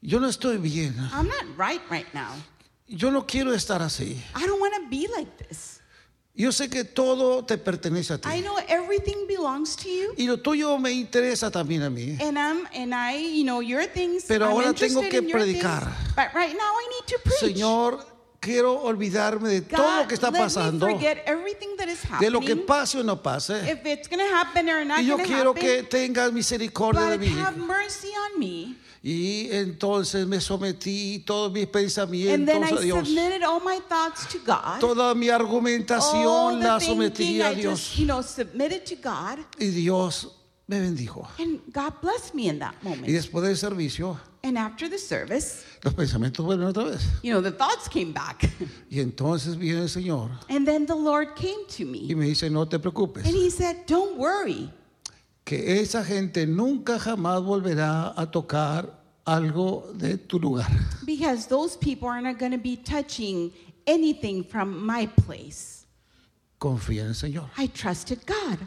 [0.00, 0.94] Yo no estoy bien.
[1.12, 2.32] I'm not right right now.
[2.86, 4.16] Yo no quiero estar así.
[4.34, 5.77] I don't want to be like this.
[6.38, 8.42] Yo sé que todo te pertenece a I ti.
[8.42, 10.14] know everything belongs to you.
[10.16, 12.16] Y lo tuyo me interesa también a mí.
[12.20, 14.24] And I'm and I, you know, your things.
[14.28, 15.92] Pero I'm ahora tengo que things, predicar.
[16.14, 17.40] but right now I need to preach.
[17.40, 18.06] Señor,
[18.38, 23.20] quiero olvidarme de todo God, lo que está pasando, de lo que pase o no
[23.20, 23.68] pase.
[23.68, 28.76] if it's happen or not Y yo quiero happen, que tengas misericordia de mí.
[29.02, 33.06] Y entonces me sometí todos mis pensamientos a Dios.
[33.08, 34.80] submitted all my thoughts to God.
[34.80, 37.78] Toda mi argumentación la sometí a Dios.
[37.80, 39.38] just, you know, submitted to God.
[39.60, 40.28] Y Dios
[40.66, 41.26] me bendijo.
[41.38, 43.06] And God blessed me in that Y moment.
[43.06, 47.02] después del servicio, And after the service, los pensamientos vuelven otra vez.
[47.22, 48.48] you know, the thoughts came back.
[48.90, 52.14] Y entonces viene el Señor and then the Lord came to y me.
[52.14, 54.70] me dice, no te preocupes, And He said, Don't worry.
[55.48, 58.86] Que esa gente nunca jamás volverá a tocar
[59.24, 60.68] algo de tu lugar.
[61.06, 63.50] Because those people are not going to be touching
[63.86, 65.86] anything from my place.
[66.60, 67.48] Confía en el Señor.
[67.56, 68.58] I trusted God.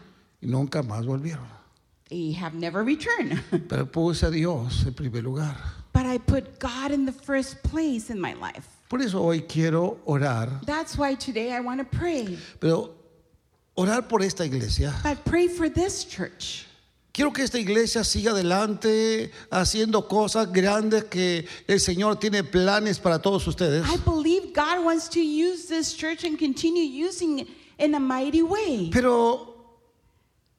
[0.42, 1.46] Y nunca más volvieron.
[2.10, 3.40] They have never returned.
[3.70, 5.56] Pero puse a Dios en primer lugar.
[5.94, 8.66] but I put God in the first place in my life.
[8.90, 12.38] Por eso hoy quiero orar, That's why today I want to pray.
[12.60, 12.92] pero
[13.78, 14.94] orar por esta iglesia.
[15.04, 16.66] But pray for this church.
[17.14, 23.20] Quiero que esta iglesia siga adelante haciendo cosas grandes que el Señor tiene planes para
[23.22, 23.86] todos ustedes.
[23.90, 27.48] I believe God wants to use this church and continue using it
[27.78, 28.90] in a mighty way.
[28.94, 29.50] Pero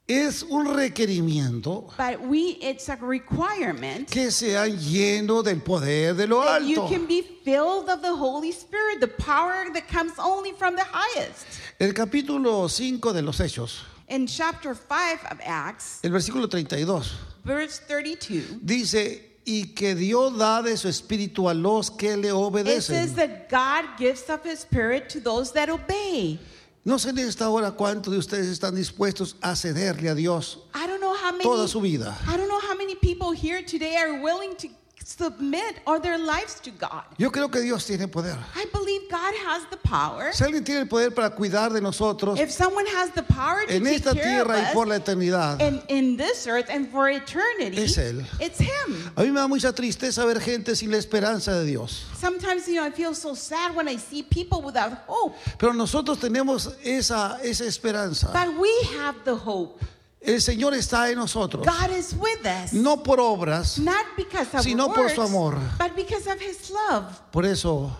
[0.07, 6.43] es un requerimiento But we it's a requirement que sean llenos del poder de lo
[6.43, 6.93] that you alto.
[6.93, 11.45] can be filled of the Holy Spirit, the power that comes only from the highest.
[11.79, 13.79] El capítulo 5 de los Hechos,
[14.13, 20.61] In chapter 5 of Acts, el versículo 32, verse 32, dice, y que Dios da
[20.61, 23.15] de su espíritu a los que le it says obedecen.
[23.15, 26.39] that God gives of his spirit to those that obey.
[26.85, 30.85] No sé en esta hora cuántos de ustedes están dispuestos a cederle a Dios I
[30.85, 32.15] don't know how many toda su vida.
[32.27, 34.67] I don't know how many people here today are willing to
[35.05, 37.03] submit all their lives to God.
[37.17, 38.37] Yo creo que Dios tiene poder.
[38.55, 40.31] I believe God has the power.
[40.33, 43.73] Si alguien tiene el poder para cuidar de nosotros If someone has the power to
[43.73, 46.69] en take esta care of tierra y us por la eternidad, in, in this earth
[46.69, 48.23] and for eternity, Es Él.
[48.39, 49.11] it's Him.
[49.15, 52.05] a mí me da mucha tristeza ver gente sin la esperanza de Dios.
[52.17, 55.35] Sometimes, you know, I feel so sad when I see people without hope.
[55.57, 58.31] Pero nosotros tenemos esa, esa esperanza.
[58.33, 59.79] But we have the hope.
[60.25, 61.65] El Señor está en nosotros.
[61.65, 62.71] God is with us.
[62.73, 65.57] No por obras, Not because of Sino por su amor.
[65.77, 67.05] but because of His love.
[67.31, 67.91] por eso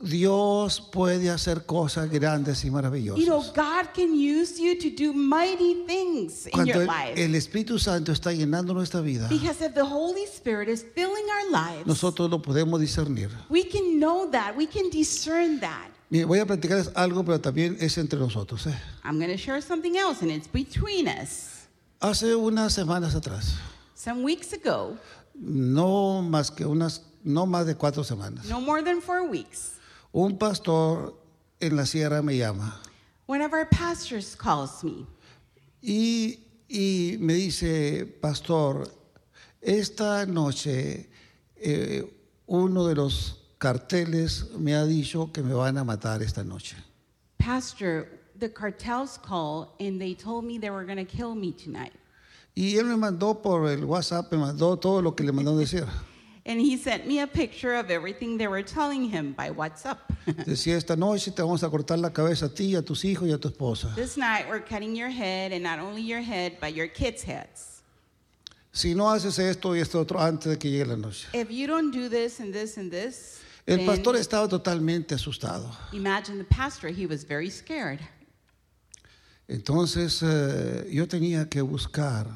[0.00, 3.54] Dios puede hacer cosas grandes y You know, maravillosas.
[3.54, 7.14] God can use you to do mighty things in Cuando your el, life.
[7.24, 11.50] el Espíritu Santo está llenando nuestra vida, Because if the Holy Spirit is filling our
[11.52, 13.30] lives, nosotros lo podemos discernir.
[13.48, 14.56] we can know that.
[14.56, 15.90] We can discern that.
[16.26, 18.66] Voy a platicarles algo, pero también es entre nosotros.
[18.66, 18.78] ¿eh?
[19.02, 21.66] I'm going to share something else, and it's between us.
[22.02, 23.54] Hace unas semanas atrás,
[23.94, 24.98] Some weeks ago,
[25.34, 29.78] no más que unas, no más de cuatro semanas, no more than four weeks,
[30.12, 31.14] un pastor
[31.60, 32.74] en la sierra me llama
[33.26, 35.06] one of our pastors calls me.
[35.82, 38.86] y, y me dice, pastor,
[39.62, 41.08] esta noche
[41.56, 42.02] eh,
[42.46, 46.74] uno de los carteles me ha dicho que me van a matar esta noche.
[47.38, 48.08] Pastor,
[48.40, 51.92] the cartels call, and they told me they were going to kill me tonight.
[52.56, 55.86] Y él me mandó por el WhatsApp, me mandó todo lo que le mandó decir.
[56.44, 59.98] And he sent me a picture of everything they were telling him by WhatsApp.
[60.44, 63.32] Decía, esta noche te vamos a cortar la cabeza a ti, a tus hijos y
[63.32, 63.94] a tu esposa.
[63.94, 67.82] this night, we're cutting your head, and not only your head, but your kids' heads.
[68.72, 71.28] Si no haces esto y esto otro antes de que llegue la noche.
[71.32, 75.70] If you don't do this and this and this, El pastor estaba totalmente asustado.
[75.92, 78.00] imagine the pastor, he was very scared.
[79.48, 82.26] Entonces eh, yo tenía que buscar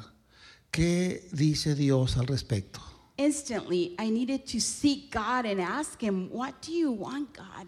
[0.71, 2.79] qué dice Dios al respecto.
[3.17, 7.67] Instantly, I needed to seek God and ask him, What do you want, God?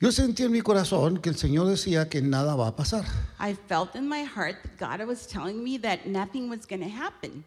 [0.00, 3.04] Yo sentí en mi corazón que el Señor decía que nada va a pasar.
[3.40, 6.88] I felt in my heart that God was telling me that nothing was going to
[6.88, 7.44] happen.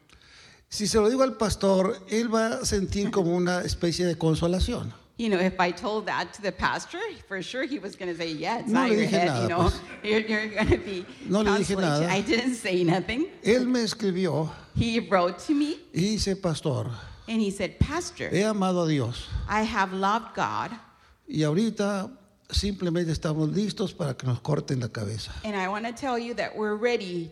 [0.67, 4.93] Si se lo digo al pastor, él va a sentir como una especie de consolación.
[5.21, 8.17] You know, if I told that to the pastor, for sure he was going to
[8.17, 9.79] say, Yeah, it's No not le your dije head, nada, you know, pues.
[10.03, 12.07] you're, you're going to be No le dije nada.
[12.09, 13.27] I didn't say nothing.
[13.43, 16.89] Él me escribió He wrote to me y dice, pastor,
[17.27, 20.71] and he said, Pastor, he amado a Dios I have loved God
[21.27, 22.09] y ahorita
[22.49, 25.31] simplemente estamos listos para que nos corten la cabeza.
[25.45, 27.31] and I want to tell you that we're ready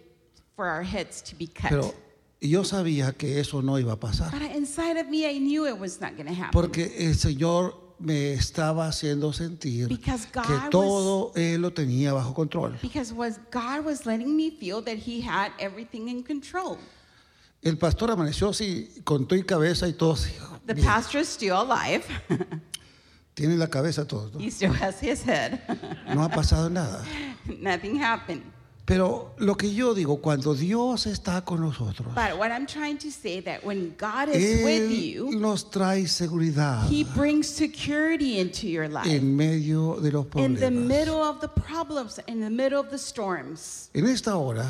[0.55, 1.71] for our heads to be cut.
[1.71, 1.93] Pero
[2.41, 4.31] yo sabía que eso no iba a pasar.
[4.31, 6.51] but inside of me, I knew it was not going to happen.
[6.51, 10.11] Porque el Señor me estaba haciendo sentir que
[10.53, 12.77] was- todo Él lo tenía bajo control.
[13.15, 16.77] Was God was letting me feel that He had everything in control.
[17.61, 20.13] El pastor amaneció así, con y cabeza y todo.
[20.13, 20.31] así,
[20.65, 22.03] The bien, pastor is still alive.
[23.33, 24.29] Tiene la cabeza todo.
[24.33, 24.39] ¿no?
[24.39, 25.59] he still has his head.
[26.13, 27.03] No ha pasado nada.
[27.59, 28.43] Nothing happened.
[28.89, 33.11] Pero lo que yo digo, cuando Dios está con nosotros, But what I'm trying to
[33.11, 38.65] say that when God is with Él you, nos trae seguridad He brings security into
[38.67, 39.05] your life.
[39.07, 40.87] en medio de los In the problemas.
[40.87, 43.91] middle of the problems, in the middle of the storms.
[43.93, 44.65] En esta hora,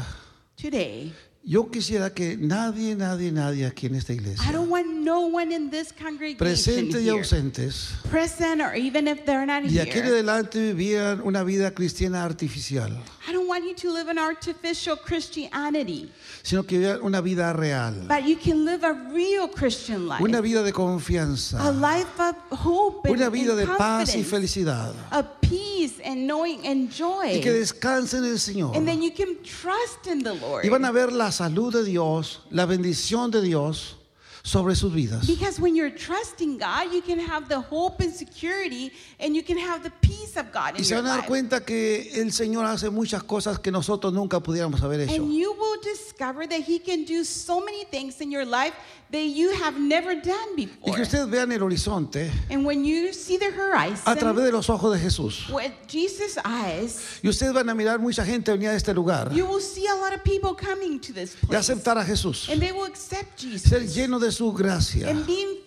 [0.58, 5.22] Today, yo quisiera que nadie, nadie, nadie aquí en esta I iglesia, don't want no
[5.22, 9.80] one in this congregation presentes y here, ausentes, present or even if they're not y
[9.80, 10.14] aquí en here.
[10.16, 12.92] adelante vivieran una vida cristiana artificial,
[13.28, 16.12] I don't want you to live an artificial Christianity,
[16.44, 20.42] sino que vivieran una vida real, but you can live a real Christian life, una
[20.42, 24.94] vida de a confianza, life of hope and, una vida and de paz y felicidad,
[25.42, 27.38] peace and knowing and joy.
[27.38, 28.76] y que descansen en el Señor.
[28.76, 30.66] And then you can trust in the Lord.
[30.66, 33.96] Y van a ver la salud de Dios, la bendición de Dios
[34.44, 35.28] sobre sus vidas.
[35.28, 39.58] Because when you're trusting God, you can have the hope and security and you can
[39.58, 42.32] have the peace of God Y in se your van a dar cuenta que el
[42.32, 45.16] Señor hace muchas cosas que nosotros nunca pudiéramos haber hecho.
[45.16, 48.74] And you will discover that He can do so many things in your life
[49.12, 50.94] that you have never done Y before.
[50.96, 54.70] que ustedes vean el horizonte And when you see the horizon a través de los
[54.70, 55.50] ojos de Jesús.
[55.52, 59.46] with Jesus' eyes, Y ustedes van a mirar mucha gente venir a este lugar you
[59.46, 61.60] will see a lot of people coming to this y place.
[61.72, 62.50] aceptar a Jesús.
[62.50, 63.50] And they will accept Ser
[63.82, 65.10] Jesus lleno de su gracia.
[65.10, 65.58] and being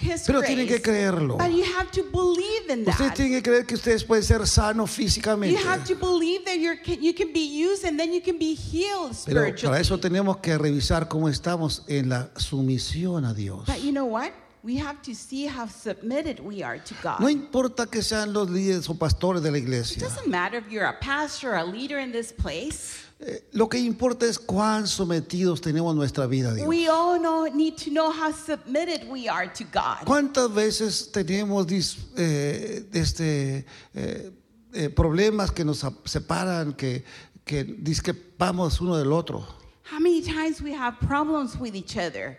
[0.00, 1.36] His Pero tienen que creerlo.
[1.36, 3.14] But you have to believe in Ustedes that.
[3.16, 5.56] tienen que creer que ustedes pueden ser sanos You físicamente.
[5.64, 9.14] have to believe that you're, you can be used and then you can be healed
[9.26, 9.72] Pero spiritually.
[9.72, 13.66] para eso tenemos que revisar cómo estamos en la sumisión a Dios.
[13.66, 14.32] But you know what?
[14.62, 17.20] We have to see how submitted we are to God.
[17.20, 20.02] No importa que sean los líderes o pastores de la It iglesia.
[20.02, 23.06] doesn't matter if you're a pastor or a leader in this place.
[23.22, 26.66] Eh, lo que importa es cuán sometidos tenemos nuestra vida a Dios.
[26.66, 30.06] We all know, need to know how submitted we are to God.
[30.06, 37.04] ¿Cuántas veces tenemos dis- eh, este, eh, problemas que nos separan, que,
[37.44, 39.46] que discrepamos uno del otro?
[39.92, 42.38] How many times we have problems with each other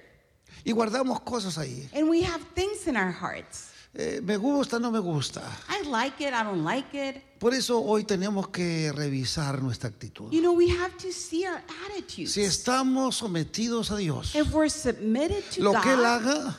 [0.65, 1.87] Y guardamos cosas ahí.
[1.93, 3.70] and we have things in our hearts.
[3.93, 5.41] Eh, me gusta, no me gusta.
[5.69, 7.21] I like it, I don't like it.
[7.39, 10.31] Por eso hoy tenemos que revisar nuestra actitud.
[10.31, 12.31] You know, we have to see our attitudes.
[12.33, 16.57] Si estamos sometidos a Dios, If we're submitted to lo que Él God, haga,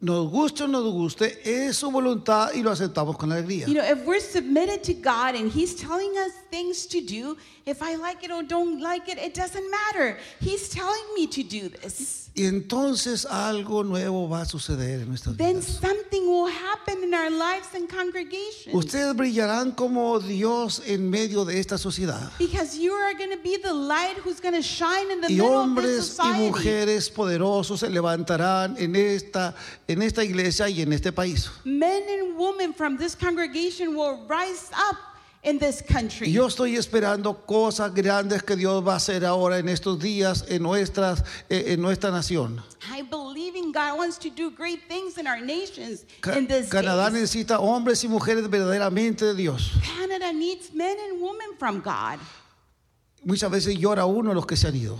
[0.00, 3.66] nos guste o no nos guste, es su voluntad y lo aceptamos con alegría.
[3.66, 7.82] you know, if we're submitted to God and He's telling us things to do, if
[7.82, 10.16] I like it or don't like it, it doesn't matter.
[10.40, 12.29] He's telling me to do this.
[12.32, 15.80] Y entonces algo nuevo va a suceder en nuestras Then vidas.
[15.80, 18.72] something will happen in our lives and congregations.
[18.72, 22.30] Ustedes brillarán como Dios en medio de esta sociedad.
[22.38, 25.34] Because you are going to be the light who's going to shine in the Y
[25.36, 26.38] middle of this hombres y society.
[26.50, 29.54] mujeres poderosos se levantarán en esta,
[29.88, 31.50] en esta iglesia y en este país.
[31.64, 34.96] Men and women from this congregation will rise up
[35.42, 36.30] in this country.
[36.30, 40.62] Yo estoy esperando cosas grandes que Dios va a hacer ahora en estos días en,
[40.62, 42.62] nuestras, eh, en nuestra nación.
[42.94, 46.68] I believe in God wants to do great things in our nations Ca- in this
[46.68, 47.22] Canadá days.
[47.22, 49.72] necesita hombres y mujeres verdaderamente de Dios.
[49.96, 52.18] Canada needs men and women from God.
[53.24, 54.98] Muchas veces llora uno a los que se han ido.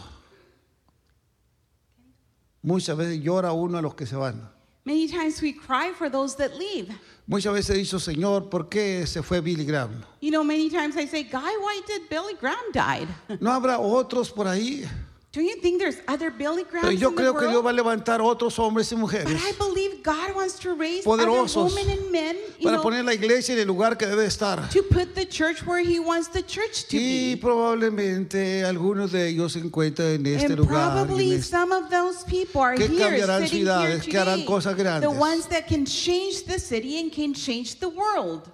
[2.62, 4.50] Muchas veces llora uno a los que se van.
[4.84, 6.88] Many times we cry for those that leave.
[7.26, 10.02] Muchas veces dicho, Señor, ¿por qué se fue Billy Graham?
[10.20, 13.08] You know, many times I say, Guy, why did Billy Graham died?
[13.40, 14.88] ¿No habrá otros por ahí?
[15.32, 17.70] Do you think there's other Billy Pero Grahams yo in the creo que Dios va
[17.70, 21.74] a levantar otros hombres y But mujeres I believe God wants to raise Poderosos other
[21.76, 24.68] women and men, you para know, poner la iglesia en el lugar que debe estar.
[24.70, 27.40] to put the church where He wants the church to Y be.
[27.40, 30.96] probablemente algunos de ellos se encuentran en este and lugar.
[30.96, 34.02] y en probably este- some of those people are que here, cambiarán sitting here ciudades,
[34.06, 34.46] que harán today.
[34.46, 35.10] cosas The grandes.
[35.16, 38.50] ones that can change the city and can change the world.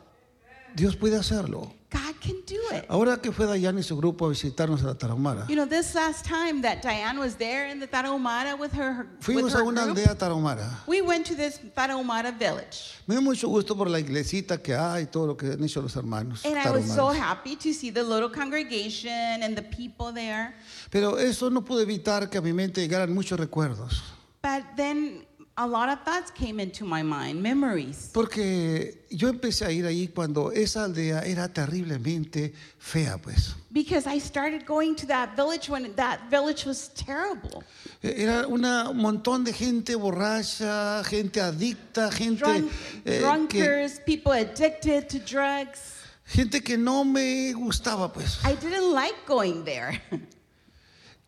[0.74, 1.72] Dios puede hacerlo.
[1.88, 2.85] God can do it.
[2.88, 5.94] Ahora que fue Dayan y su grupo a visitarnos a la Tarahumara, You know, this
[5.94, 9.61] last time that Diane was there in the Tarahumara with her, her, with fuimos her
[9.61, 10.87] a una group, aldea tarahumara.
[10.88, 12.94] we went to this Tarahumara village.
[13.07, 15.94] Me dio mucho gusto por la iglesita que hay, todo lo que han hecho los
[15.94, 16.44] hermanos.
[16.44, 20.55] And I was so happy to see the little congregation and the people there.
[20.90, 24.03] Pero eso no pudo evitar que a mi mente llegaran muchos recuerdos.
[24.42, 25.25] But then
[25.58, 28.10] a lot of thoughts came into my mind, memories.
[28.12, 33.54] Porque yo empecé a ir ahí cuando esa aldea era terriblemente fea, pues.
[33.72, 37.64] Because I started going to that village when that village was terrible.
[38.02, 42.70] Era una, un montón de gente borracha, gente adicta, gente, Drunk,
[43.06, 46.02] eh, que, people addicted to drugs.
[46.26, 48.38] gente que no me gustaba, pues.
[48.44, 50.02] I didn't like going there.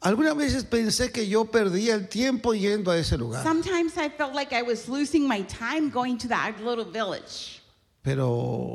[0.01, 3.43] Algunas veces pensé que yo perdía el tiempo yendo a ese lugar.
[3.43, 7.61] Sometimes I felt like I was losing my time going to that little village.
[8.03, 8.29] Pero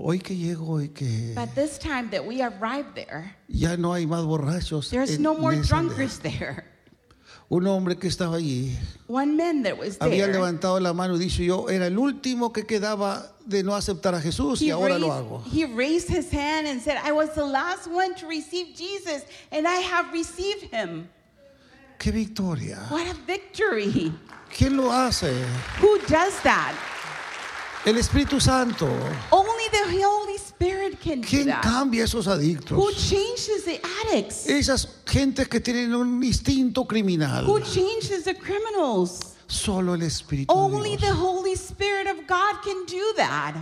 [0.04, 4.06] hoy que llego y que But this time that we arrived there, ya no hay
[4.06, 4.90] más borrachos.
[4.90, 5.96] there's en- no more esa aldea.
[5.96, 6.66] drunkards there.
[7.50, 8.76] Un hombre que estaba allí
[9.08, 12.66] One man that was había levantado la mano y dicho yo era el último que
[12.66, 15.44] quedaba de no aceptar a Jesús y he ahora raised, lo hago.
[15.52, 19.68] he raised his hand and said, I was the last one to receive Jesus, and
[19.68, 21.10] I have received him.
[22.00, 22.80] ¡Qué victoria!
[22.90, 24.12] What a victory!
[24.50, 25.34] ¿Quién lo hace?
[25.80, 26.74] Who does that?
[27.86, 28.88] El Espíritu Santo.
[29.30, 31.62] Only the Holy Spirit can do ¿Quién that.
[31.64, 33.10] cambia esos Who adictos?
[33.10, 34.48] changes the addicts?
[34.48, 37.46] Esas gentes que tienen un instinto criminal.
[37.46, 39.36] Who changes the criminals?
[39.48, 41.18] Solo el Espíritu de Only the Dios.
[41.20, 43.56] Holy Spirit of God can do that.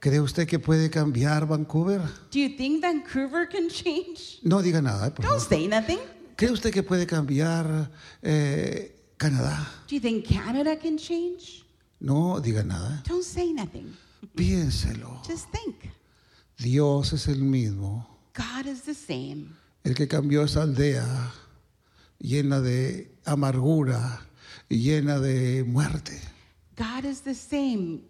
[0.00, 2.00] ¿Cree usted que puede cambiar Vancouver?
[2.32, 4.40] Do you think Vancouver can change?
[4.42, 5.48] No diga nada, eh, por Don't favor.
[5.48, 6.00] say nothing.
[6.36, 7.88] ¿Cree usted que puede cambiar
[8.22, 9.68] eh, Canadá?
[9.86, 11.64] Do you think Canada can change?
[12.00, 13.02] No diga nada.
[13.06, 13.94] Don't say nothing.
[14.34, 15.22] Piénselo.
[15.26, 15.90] Just think.
[16.56, 18.06] Dios es el mismo.
[18.32, 19.56] God is the same.
[19.84, 21.32] El que cambió esa aldea
[22.18, 24.26] llena de amargura
[24.68, 26.20] y llena de muerte.
[26.76, 28.02] God is the same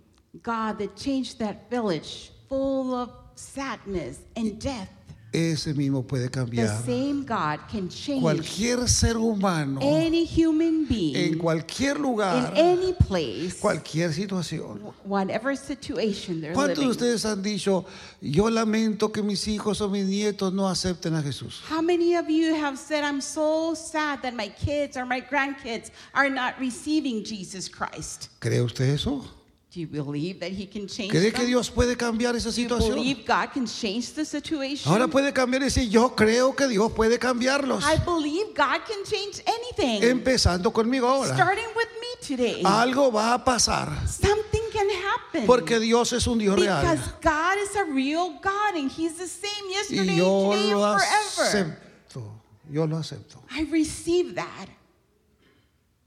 [0.42, 4.88] God that changed that village full of sadness and death.
[5.32, 11.14] Ese mismo puede The cambiar same God can change cualquier ser humano any human being
[11.14, 14.80] en cualquier in lugar, any place, cualquier situación.
[15.04, 16.90] whatever situation they're ¿Cuántos de living.
[16.90, 17.84] ustedes han dicho,
[18.20, 21.60] yo lamento que mis hijos o mis nietos no acepten a Jesús?
[21.68, 25.90] How many of you have said, I'm so sad that my kids or my grandkids
[26.12, 28.30] are not receiving Jesus Christ?
[28.40, 29.24] ¿Cree usted eso?
[29.72, 31.46] Do you believe that He can change ¿Cree que them?
[31.46, 32.94] Dios puede cambiar esa Do you situación?
[32.96, 34.90] believe God can change the situation?
[34.90, 37.84] Ahora puede cambiar y decir, yo creo que Dios puede cambiarlos.
[37.84, 40.02] I believe God can change anything.
[40.02, 41.34] Empezando conmigo ahora.
[41.36, 42.62] Starting with me today.
[42.64, 44.08] Algo va a pasar.
[44.08, 45.46] Something can happen.
[45.46, 46.80] Porque Dios es un Dios real.
[46.80, 50.84] because God is a real God and He's the same yesterday, Y yo today, lo
[50.84, 51.78] and forever.
[52.08, 52.32] acepto.
[52.68, 53.40] Yo lo acepto.
[53.52, 54.66] I receive that.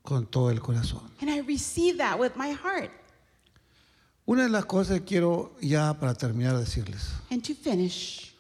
[0.04, 1.10] Con todo el corazón.
[1.22, 2.92] And I receive that with my heart.
[4.26, 7.02] Una de las cosas que quiero ya para terminar decirles.
[7.30, 8.34] And to finish,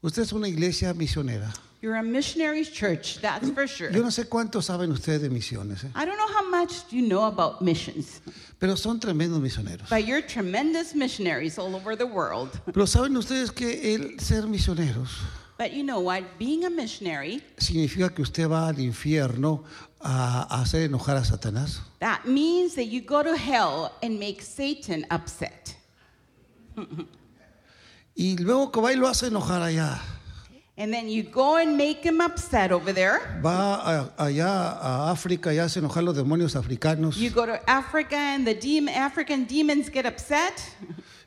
[0.00, 1.52] Usted es una iglesia misionera.
[1.84, 3.90] you're a missionary church, that's for sure.
[3.90, 4.24] Yo no sé
[4.62, 5.90] saben ustedes de misiones, ¿eh?
[5.94, 8.20] I don't know how much you know about missions,
[8.58, 9.88] pero son tremendos misioneros.
[9.90, 12.50] but you're tremendous missionaries all over the world.
[12.72, 15.08] Pero saben ustedes que el ser misioneros
[15.56, 16.24] But you know what?
[16.38, 19.62] Being a missionary, significa que usted va al infierno
[20.04, 21.80] a, hacer enojar a Satanás.
[22.00, 25.74] that means that you go to hell and make Satan upset.
[28.16, 30.00] Y luego que va y lo hace enojar allá.
[30.76, 33.20] And then you go and make him upset over there.
[33.40, 37.16] Va a- allá a África y hace enojar los demonios africanos.
[37.16, 40.60] You go to Africa and the dem- African demons get upset.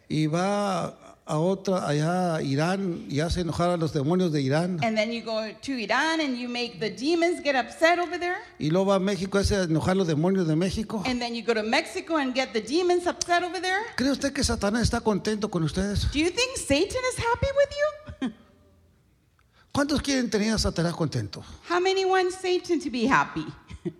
[0.09, 4.79] Y va a otra, allá a Irán y hace enojar a los demonios de Irán.
[4.83, 8.37] And then you go to Iran and you make the demons get upset over there.
[8.59, 11.03] Y luego va a México hace enojar a los demonios de México.
[11.05, 13.81] And then you go to Mexico and get the demons upset over there.
[13.95, 16.09] ¿Cree usted que Satanás está contento con ustedes?
[16.11, 18.33] Do you think Satan is happy with you?
[19.73, 21.43] ¿Cuántos quieren tener a Satanás contento?
[21.69, 23.45] How many want Satan to be happy?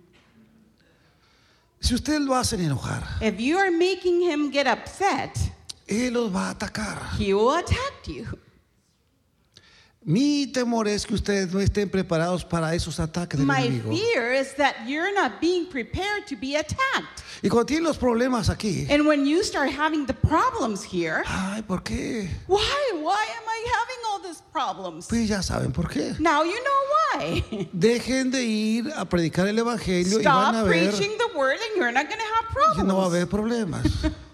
[1.80, 5.38] Si ustedes lo hacen enojar, If you are making him get upset,
[5.88, 6.98] Él los va a atacar.
[7.18, 8.26] he will attack you.
[10.04, 13.90] Mi temor es que ustedes no estén preparados para esos ataques del My enemigo.
[13.94, 17.22] fear is that you're not being prepared to be attacked.
[17.42, 21.62] Y cuando tienen los problemas aquí, And when you start having the problems here, ay,
[21.62, 22.28] ¿por qué?
[22.46, 22.58] why?
[22.94, 25.08] Why am I having all these problems?
[25.08, 26.14] Pues ya saben por qué.
[26.20, 27.68] Now you know why.
[27.74, 31.58] Dejen de ir a predicar el evangelio y van a Stop ver preaching the word
[31.60, 33.14] and you're not going to have que no va a problems.
[33.14, 34.12] haber problemas.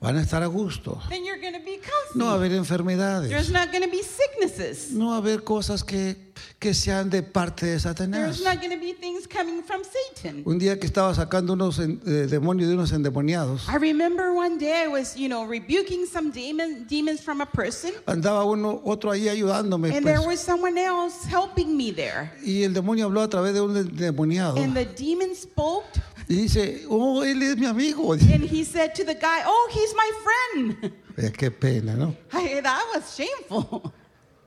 [0.00, 1.00] Van a estar a gusto.
[1.08, 1.78] Then you're going to be
[2.14, 3.28] No va a haber enfermedades.
[3.28, 4.92] There's not going to be sicknesses.
[4.92, 6.16] No va a haber cosas que,
[6.58, 8.38] que sean de parte de Satanás.
[8.38, 10.42] There's not going to be things coming from Satan.
[10.46, 14.58] Un día que estaba sacando unos en- eh, demonios de unos endemoniados, I remember one
[14.58, 19.10] day I was, you know, rebuking some demon, demons from a person, andaba uno, otro
[19.10, 19.90] ahí ayudándome.
[19.94, 20.16] and pues.
[20.16, 22.30] there was someone else helping me there.
[22.42, 24.56] Y el demonio habló a través de un endemoniado.
[24.56, 25.86] And the demon spoke,
[26.28, 28.12] Y dice, oh, él es mi amigo.
[28.32, 32.14] and he said to the guy, "Oh, he's my friend." Eh, qué pena, ¿no?
[32.32, 33.92] I, that was shameful.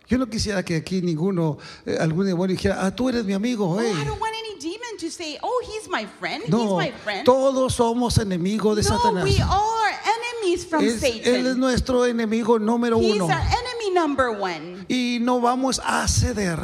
[0.07, 3.65] Yo no quisiera que aquí ninguno, eh, algún demonio dijera, ah, tú eres mi amigo.
[3.75, 3.91] Oh, hey".
[3.91, 6.43] I don't want any demon to say, "Oh, he's my friend.
[6.43, 9.23] he's No, my friend." todos somos enemigos de no, Satanás.
[9.25, 11.59] we all are enemies from Es- él es Satan.
[11.59, 13.25] nuestro enemigo número He's uno.
[13.25, 16.59] our enemy number one, Y no vamos a ceder.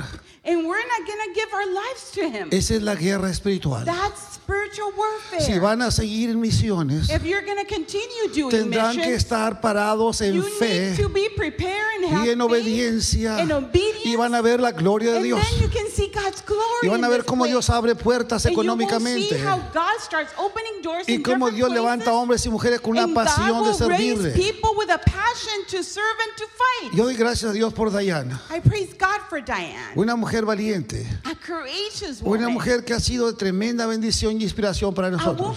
[0.48, 2.48] And we're not gonna give our lives to him.
[2.52, 3.84] Esa es la guerra espiritual.
[3.86, 5.42] That's spiritual warfare.
[5.42, 10.22] Si van a seguir en misiones, if you're gonna continue doing tendrán que estar parados
[10.22, 13.38] en you fe need to be prepared and have y en faith obediencia.
[13.40, 15.42] and obedience, Y van a ver la gloria de and Dios.
[15.42, 16.64] then you can see God's glory.
[16.84, 17.52] Y van a ver cómo place.
[17.54, 19.30] Dios abre puertas And económicamente.
[19.30, 23.04] see how God starts opening doors Y cómo Dios levanta hombres y mujeres con una
[23.04, 24.32] and pasión de servirle.
[24.34, 26.94] people with a passion to serve and to fight.
[26.98, 28.42] Yo doy gracias a Dios por Diana.
[28.50, 31.06] I praise God for Diane, Una mujer valiente.
[31.26, 35.56] a courageous woman, Una mujer que ha sido de tremenda bendición y inspiración para nosotros.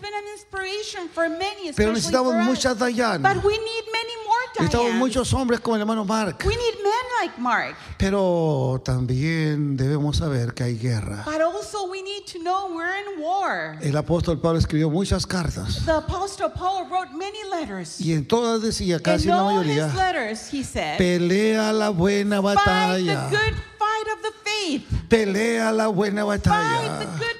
[0.00, 3.18] Woman that has been an inspiration for many, Pero necesitamos muchas Diana.
[3.34, 6.42] But we need many more Necesitamos muchos hombres como el hermano Mark.
[6.44, 7.76] We need men like Mark.
[7.98, 11.22] Pero también debemos saber que hay guerra.
[11.24, 13.78] But also we need to know we're in war.
[13.82, 15.84] El apóstol Pablo escribió muchas cartas.
[15.84, 18.00] The Apostle Paul wrote many letters.
[18.00, 21.90] Y en todas decía, casi in la all his mayoría, letters, he said, pelea la
[21.90, 23.30] buena fight the batalla.
[23.30, 24.84] good fight of the faith.
[25.08, 27.18] Pelea la buena Fight the batalla.
[27.18, 27.36] good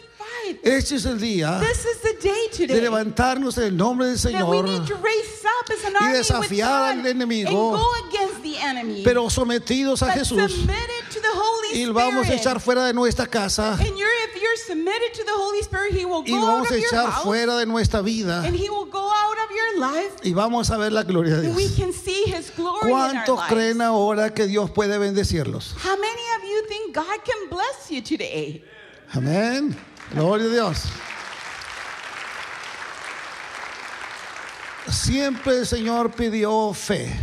[0.63, 4.17] Este es el día This is the day de today levantarnos en el nombre del
[4.17, 7.49] that we Señor, need to raise up as an army with desafiar God al enemigo,
[7.49, 9.03] and go against the enemy.
[9.05, 10.51] pero sometidos a but Jesús.
[10.51, 12.41] submitted to the Holy Y vamos a Spirit.
[12.41, 16.05] echar fuera de nuestra casa and you're, if you're submitted to the Holy Spirit, He
[16.05, 19.09] will y go vamos a echar house fuera de nuestra vida and He will go
[19.11, 21.77] out of your life y vamos a ver la gloria de and we Dios.
[21.77, 23.49] can see His glory in our ¿Cuántos lives.
[23.53, 25.75] creen ahora que Dios puede bendecirlos?
[25.85, 28.65] How many of you think God can bless you today?
[29.15, 29.77] Amén.
[30.13, 30.85] Gloria a Dios.
[34.89, 37.15] Siempre el Señor pidió fe.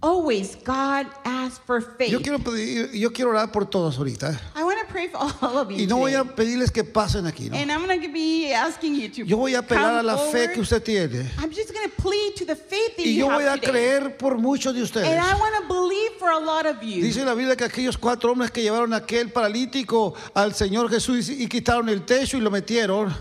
[0.00, 2.10] Always God asks for faith.
[2.10, 4.38] Yo quiero pedir, yo quiero orar por todos ahorita.
[4.54, 4.63] I to
[4.94, 5.78] pray for all of you.
[5.82, 7.56] Y no voy a pedirles que pasen aquí, ¿no?
[7.56, 10.52] And I'm going to be asking you to Yo voy a apelar a la fe
[10.52, 11.28] que usted tiene.
[11.38, 13.60] I'm just going to plead to the faith that Y you yo voy have a
[13.60, 13.70] today.
[13.72, 15.08] creer por muchos de ustedes.
[15.08, 17.02] And I want to believe for a lot of you.
[17.02, 21.28] Dice la Biblia que aquellos cuatro hombres que llevaron a aquel paralítico al Señor Jesús
[21.28, 23.12] y quitaron el techo y lo metieron.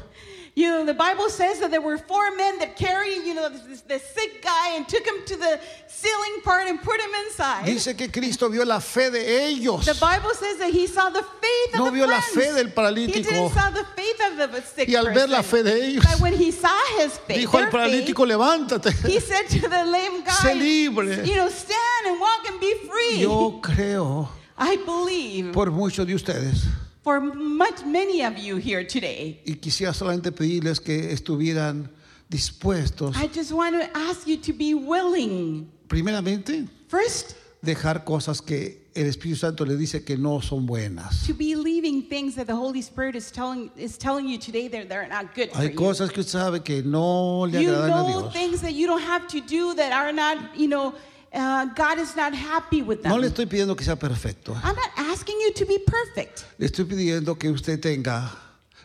[0.56, 3.82] You know, the Bible says that there were four men that carried, you know, this,
[3.82, 7.66] the sick guy and took him to the ceiling part and put him inside.
[7.66, 9.84] Dice que Cristo vio la fe de ellos.
[9.84, 12.72] The Bible says that he saw the faith No of the vio la fe del
[12.72, 13.16] paralítico.
[13.16, 16.06] He didn't saw the faith of the sick Y al ver la fe de ellos,
[16.06, 18.92] But when he saw his faith, dijo al paralítico, levántate.
[19.08, 21.26] he said to the lame guy, Sé libre.
[21.26, 23.22] you know, stand and walk and be free.
[23.22, 26.68] Yo creo I believe por muchos de ustedes.
[27.04, 29.42] For much many of you here today.
[29.46, 31.90] Y quisiera solamente pedirles que estuvieran
[32.30, 35.70] dispuestos, I just want to ask you to be willing.
[35.88, 41.26] primeramente, First, dejar cosas que el Espíritu Santo le dice que no son buenas.
[41.28, 44.88] to be leaving things that the Holy Spirit is telling is telling you today that
[44.90, 45.76] they're not good for Hay you.
[45.78, 49.02] cosas que usted sabe que no le You agradan a know things that you don't
[49.02, 50.94] have to do that are not, you know,
[51.34, 53.12] uh, God is not happy with them.
[53.12, 54.54] No le estoy pidiendo que sea perfecto.
[54.64, 56.46] I'm not asking you to be perfect.
[56.58, 58.32] Le estoy pidiendo que usted tenga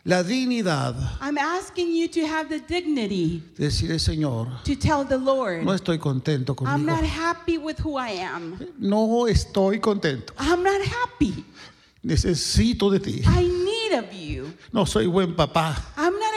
[0.05, 5.19] la dignidad I'm asking you to have the dignity de decirle, Señor, to tell the
[5.19, 8.59] Lord, no estoy contento I'm not happy with who I am.
[8.79, 10.33] No estoy contento.
[10.39, 11.45] I'm not happy.
[12.03, 13.23] Necesito de ti.
[13.27, 14.53] I need of you.
[14.73, 15.77] No soy buen papá.
[15.97, 16.28] I'm not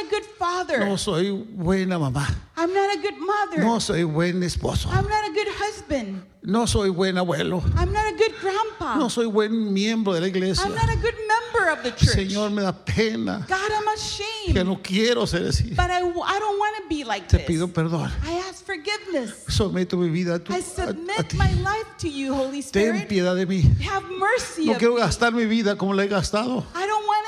[0.52, 0.80] father.
[0.86, 2.28] No soy buena mamá.
[2.58, 3.64] I'm not a good mother.
[3.64, 4.88] No soy buen esposo.
[4.92, 6.24] I'm not a good husband.
[6.44, 7.62] No soy buen abuelo.
[7.78, 8.96] I'm not a good grandpa.
[8.98, 10.66] No soy buen miembro de la iglesia.
[10.66, 12.16] I'm not a good member of the church.
[12.16, 13.46] Señor, me da pena.
[13.48, 14.56] God, I'm ashamed.
[14.56, 15.76] Que no quiero ser así.
[15.76, 17.46] But I, I don't want to be like Te this.
[17.48, 18.12] pido perdón.
[18.26, 19.46] I ask forgiveness.
[19.50, 21.38] Someto mi vida a, tu, I a- a submit ti.
[21.38, 23.08] my life to you, Holy Ten Spirit.
[23.08, 23.64] piedad de mí.
[23.86, 25.02] Have mercy No quiero me.
[25.02, 26.66] gastar mi vida como la he gastado.
[26.76, 27.21] I don't want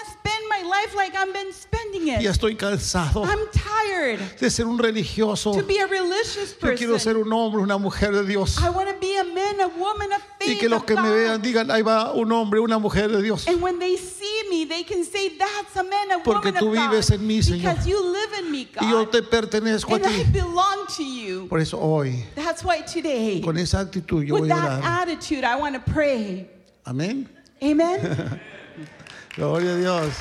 [0.64, 2.26] life like I've been spending Ya it.
[2.26, 5.53] estoy cansado I'm tired de ser un religioso.
[5.53, 7.28] to be a religious Yo quiero ser person.
[7.28, 8.57] un hombre, una mujer de Dios.
[8.61, 11.01] I want to be a man, a woman of Y faith que los que me
[11.09, 11.16] God.
[11.16, 13.47] vean digan, ahí va un hombre, una mujer de Dios.
[13.47, 16.70] And when they see me, they can say, "That's a man, a Porque woman tú
[16.70, 17.74] of God." vives en mí, Señor.
[17.74, 19.09] Because you live in me, Y yo God.
[19.11, 20.32] te pertenezco a And I ti.
[20.32, 21.47] belong to you.
[21.47, 25.01] Por eso hoy, That's why today, con esa actitud, yo with voy a that orar.
[25.07, 26.49] attitude, I want to pray.
[26.86, 27.28] Amén.
[27.61, 28.39] Amen.
[29.36, 30.14] Gloria a Dios.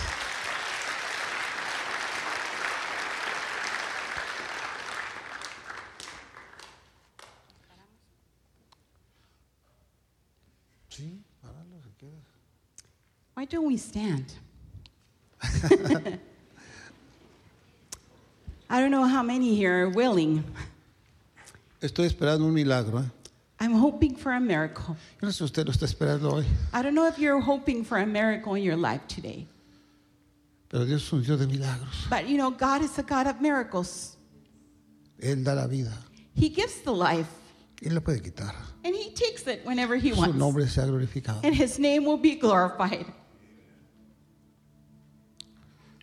[13.34, 14.32] Why don't we stand?
[15.42, 16.18] I
[18.80, 20.44] don't know how many here are willing.
[21.80, 22.98] Estoy esperando un milagro.
[22.98, 23.10] ¿eh?
[23.58, 24.96] I'm hoping for a miracle.
[25.20, 27.98] Yo no sé usted lo está esperando hoy, I don't know if you're hoping for
[27.98, 29.46] a miracle in your life today.
[30.68, 32.06] pero Dios es un Dios de milagros.
[32.08, 34.16] But you know, God is a God of miracles.
[35.20, 35.92] Él da la vida.
[36.34, 37.28] He gives the life,
[37.82, 38.54] Puede quitar.
[38.84, 40.36] and He takes it whenever He Su wants.
[40.36, 41.40] nombre sea glorificado.
[41.44, 43.06] And His name will be glorified.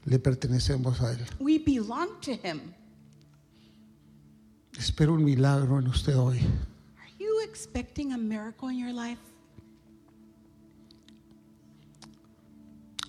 [0.05, 1.19] Le pertenecemos a Él.
[1.39, 2.73] We belong to Him.
[4.77, 6.39] Espero un milagro en usted hoy.
[6.99, 9.19] Are you expecting a miracle in your life?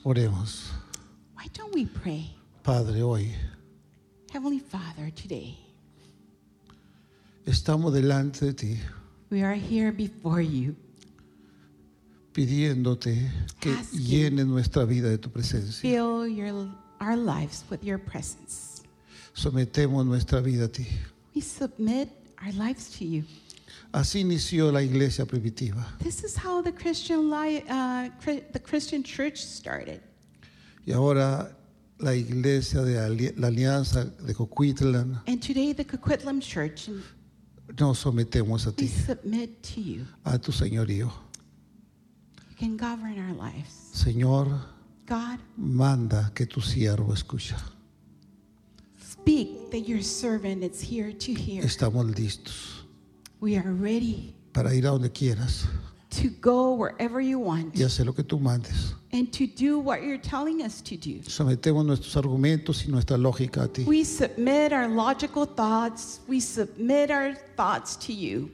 [0.05, 0.69] Oremos.
[1.35, 2.31] Why don't we pray?
[2.63, 3.35] Padre, hoy
[4.33, 5.59] Heavenly Father, today
[7.51, 8.79] estamos delante de ti
[9.31, 10.75] we are here before you,
[12.33, 13.31] pidiéndote
[13.61, 14.01] que Asking.
[14.01, 15.81] llenes nuestra vida de tu presencia.
[15.81, 16.69] fill your,
[17.01, 18.83] our lives with your presence.
[19.35, 20.87] Sometemos nuestra vida a ti.
[21.35, 22.09] We submit
[22.45, 23.25] our lives to you.
[23.93, 25.87] Así inició la iglesia primitiva.
[26.01, 28.09] This is how the Christian li- uh,
[28.53, 30.01] the Christian church started.
[30.87, 31.55] Y ahora
[31.99, 32.95] la iglesia de
[33.37, 36.89] la alianza de Coquitlam And today, the Coquitlam Church,
[37.79, 40.07] nos sometemos a we ti, submit to you.
[40.25, 41.11] a tu señorío.
[42.51, 43.91] You can govern our lives.
[43.93, 44.49] Señor,
[45.07, 47.57] God, manda que tu siervo escucha.
[49.03, 51.63] speak that your servant is here to hear.
[51.65, 52.85] Estamos listos
[53.41, 55.67] We are ready para ir a donde quieras
[56.11, 58.95] to go wherever you want y hacer lo que tú mandes.
[59.13, 61.21] And to do what you're telling us to do.
[61.23, 63.85] Sometemos nuestros argumentos y nuestra lógica a ti.
[63.85, 66.21] We submit our logical thoughts.
[66.29, 68.51] We submit our thoughts to you.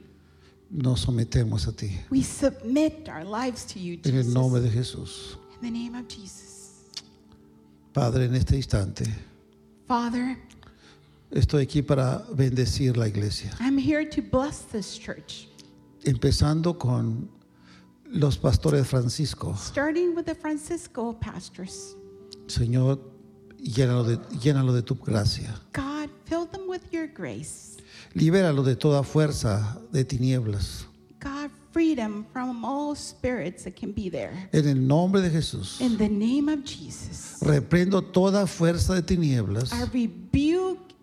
[0.71, 1.99] Nos sometemos a ti.
[2.09, 4.33] We submit our lives to you, En el Jesus.
[4.33, 5.35] nombre de Jesús.
[5.61, 6.71] In the name of Jesus.
[7.93, 9.05] Padre, en este instante
[9.87, 10.37] Father,
[11.31, 13.51] estoy aquí para bendecir la iglesia.
[13.59, 15.47] I'm here to bless this church,
[16.03, 17.29] Empezando con
[18.09, 19.53] los pastores Francisco.
[19.55, 21.95] starting with the Francisco pastors.
[22.47, 22.99] Señor,
[23.59, 25.53] llénalo de, llénalo de tu gracia.
[25.73, 27.77] God, fill them with your grace.
[28.13, 30.85] Libéralo de toda fuerza de tinieblas.
[31.19, 34.49] God, freedom from all spirits that can be there.
[34.53, 35.81] En el nombre de Jesús.
[35.81, 40.95] In the name of Jesus, Reprendo toda fuerza de tinieblas I rebuke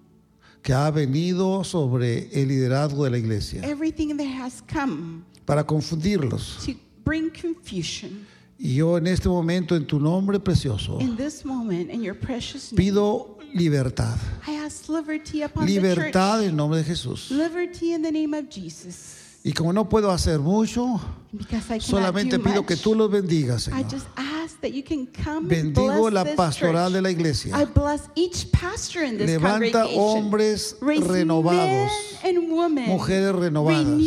[0.63, 6.65] que ha venido sobre el liderazgo de la iglesia everything that has come para confundirlos.
[6.65, 6.75] to
[7.05, 8.27] bring confusion.
[8.59, 12.73] Y yo en este momento, en tu nombre precioso, In this moment, in your precious
[12.73, 14.17] name, pido libertad.
[14.47, 16.49] I ask liberty upon the Libertad church.
[16.51, 17.31] en nombre de Jesús.
[17.31, 19.21] Liberty in the name of Jesus.
[19.47, 22.77] Y como no puedo hacer mucho, And Because I cannot solamente do pido much, que
[22.77, 26.93] tú los bendigas, I just ask that you can come and Bendigo bless la pastoral
[26.93, 27.67] de la I iglesia.
[27.75, 31.91] bless each pastor in this Levanta hombres renovados,
[32.23, 32.87] men and women.
[32.89, 33.99] mujeres renovadas.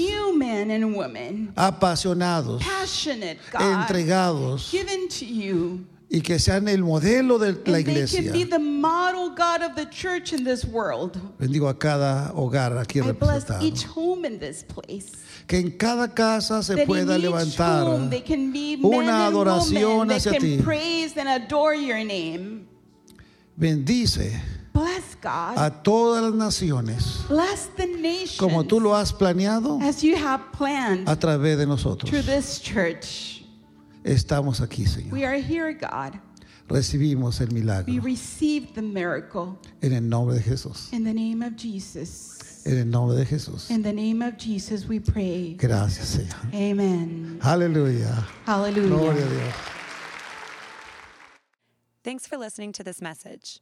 [0.65, 1.53] Men and women.
[1.55, 3.61] apasionados, Passionate, God.
[3.61, 5.85] entregados Given to you.
[6.09, 8.23] y que sean el modelo de la iglesia.
[8.23, 11.19] can be the model God of the church in this world.
[11.37, 13.61] Bendigo a cada hogar aquí representado.
[13.61, 15.11] each home in this place.
[15.47, 17.85] Que en cada casa se pueda levantar
[18.83, 20.59] una adoración hacia ti.
[20.61, 22.67] praise and adore your name.
[23.57, 24.39] Bendice
[24.77, 25.57] Bless God.
[25.57, 30.51] a todas las naciones Bless the nation como tú lo has planeado as you have
[30.51, 32.09] planned a través de nosotros.
[32.09, 33.43] through this church.
[34.03, 35.11] Estamos aquí, Señor.
[35.11, 36.19] We are here, God.
[36.69, 40.93] Recibimos el We milagro receive the miracle en el nombre de Jesús.
[40.93, 42.63] in the name of Jesus.
[42.65, 43.71] En el nombre de Jesús.
[43.71, 45.55] In the name of Jesus, we pray.
[45.57, 46.53] Gracias, Señor.
[46.53, 47.39] Amen.
[47.41, 48.25] Aleluya.
[48.45, 48.87] Hallelujah.
[48.89, 49.53] Gloria a Dios.
[52.03, 53.61] Thanks for listening to this message.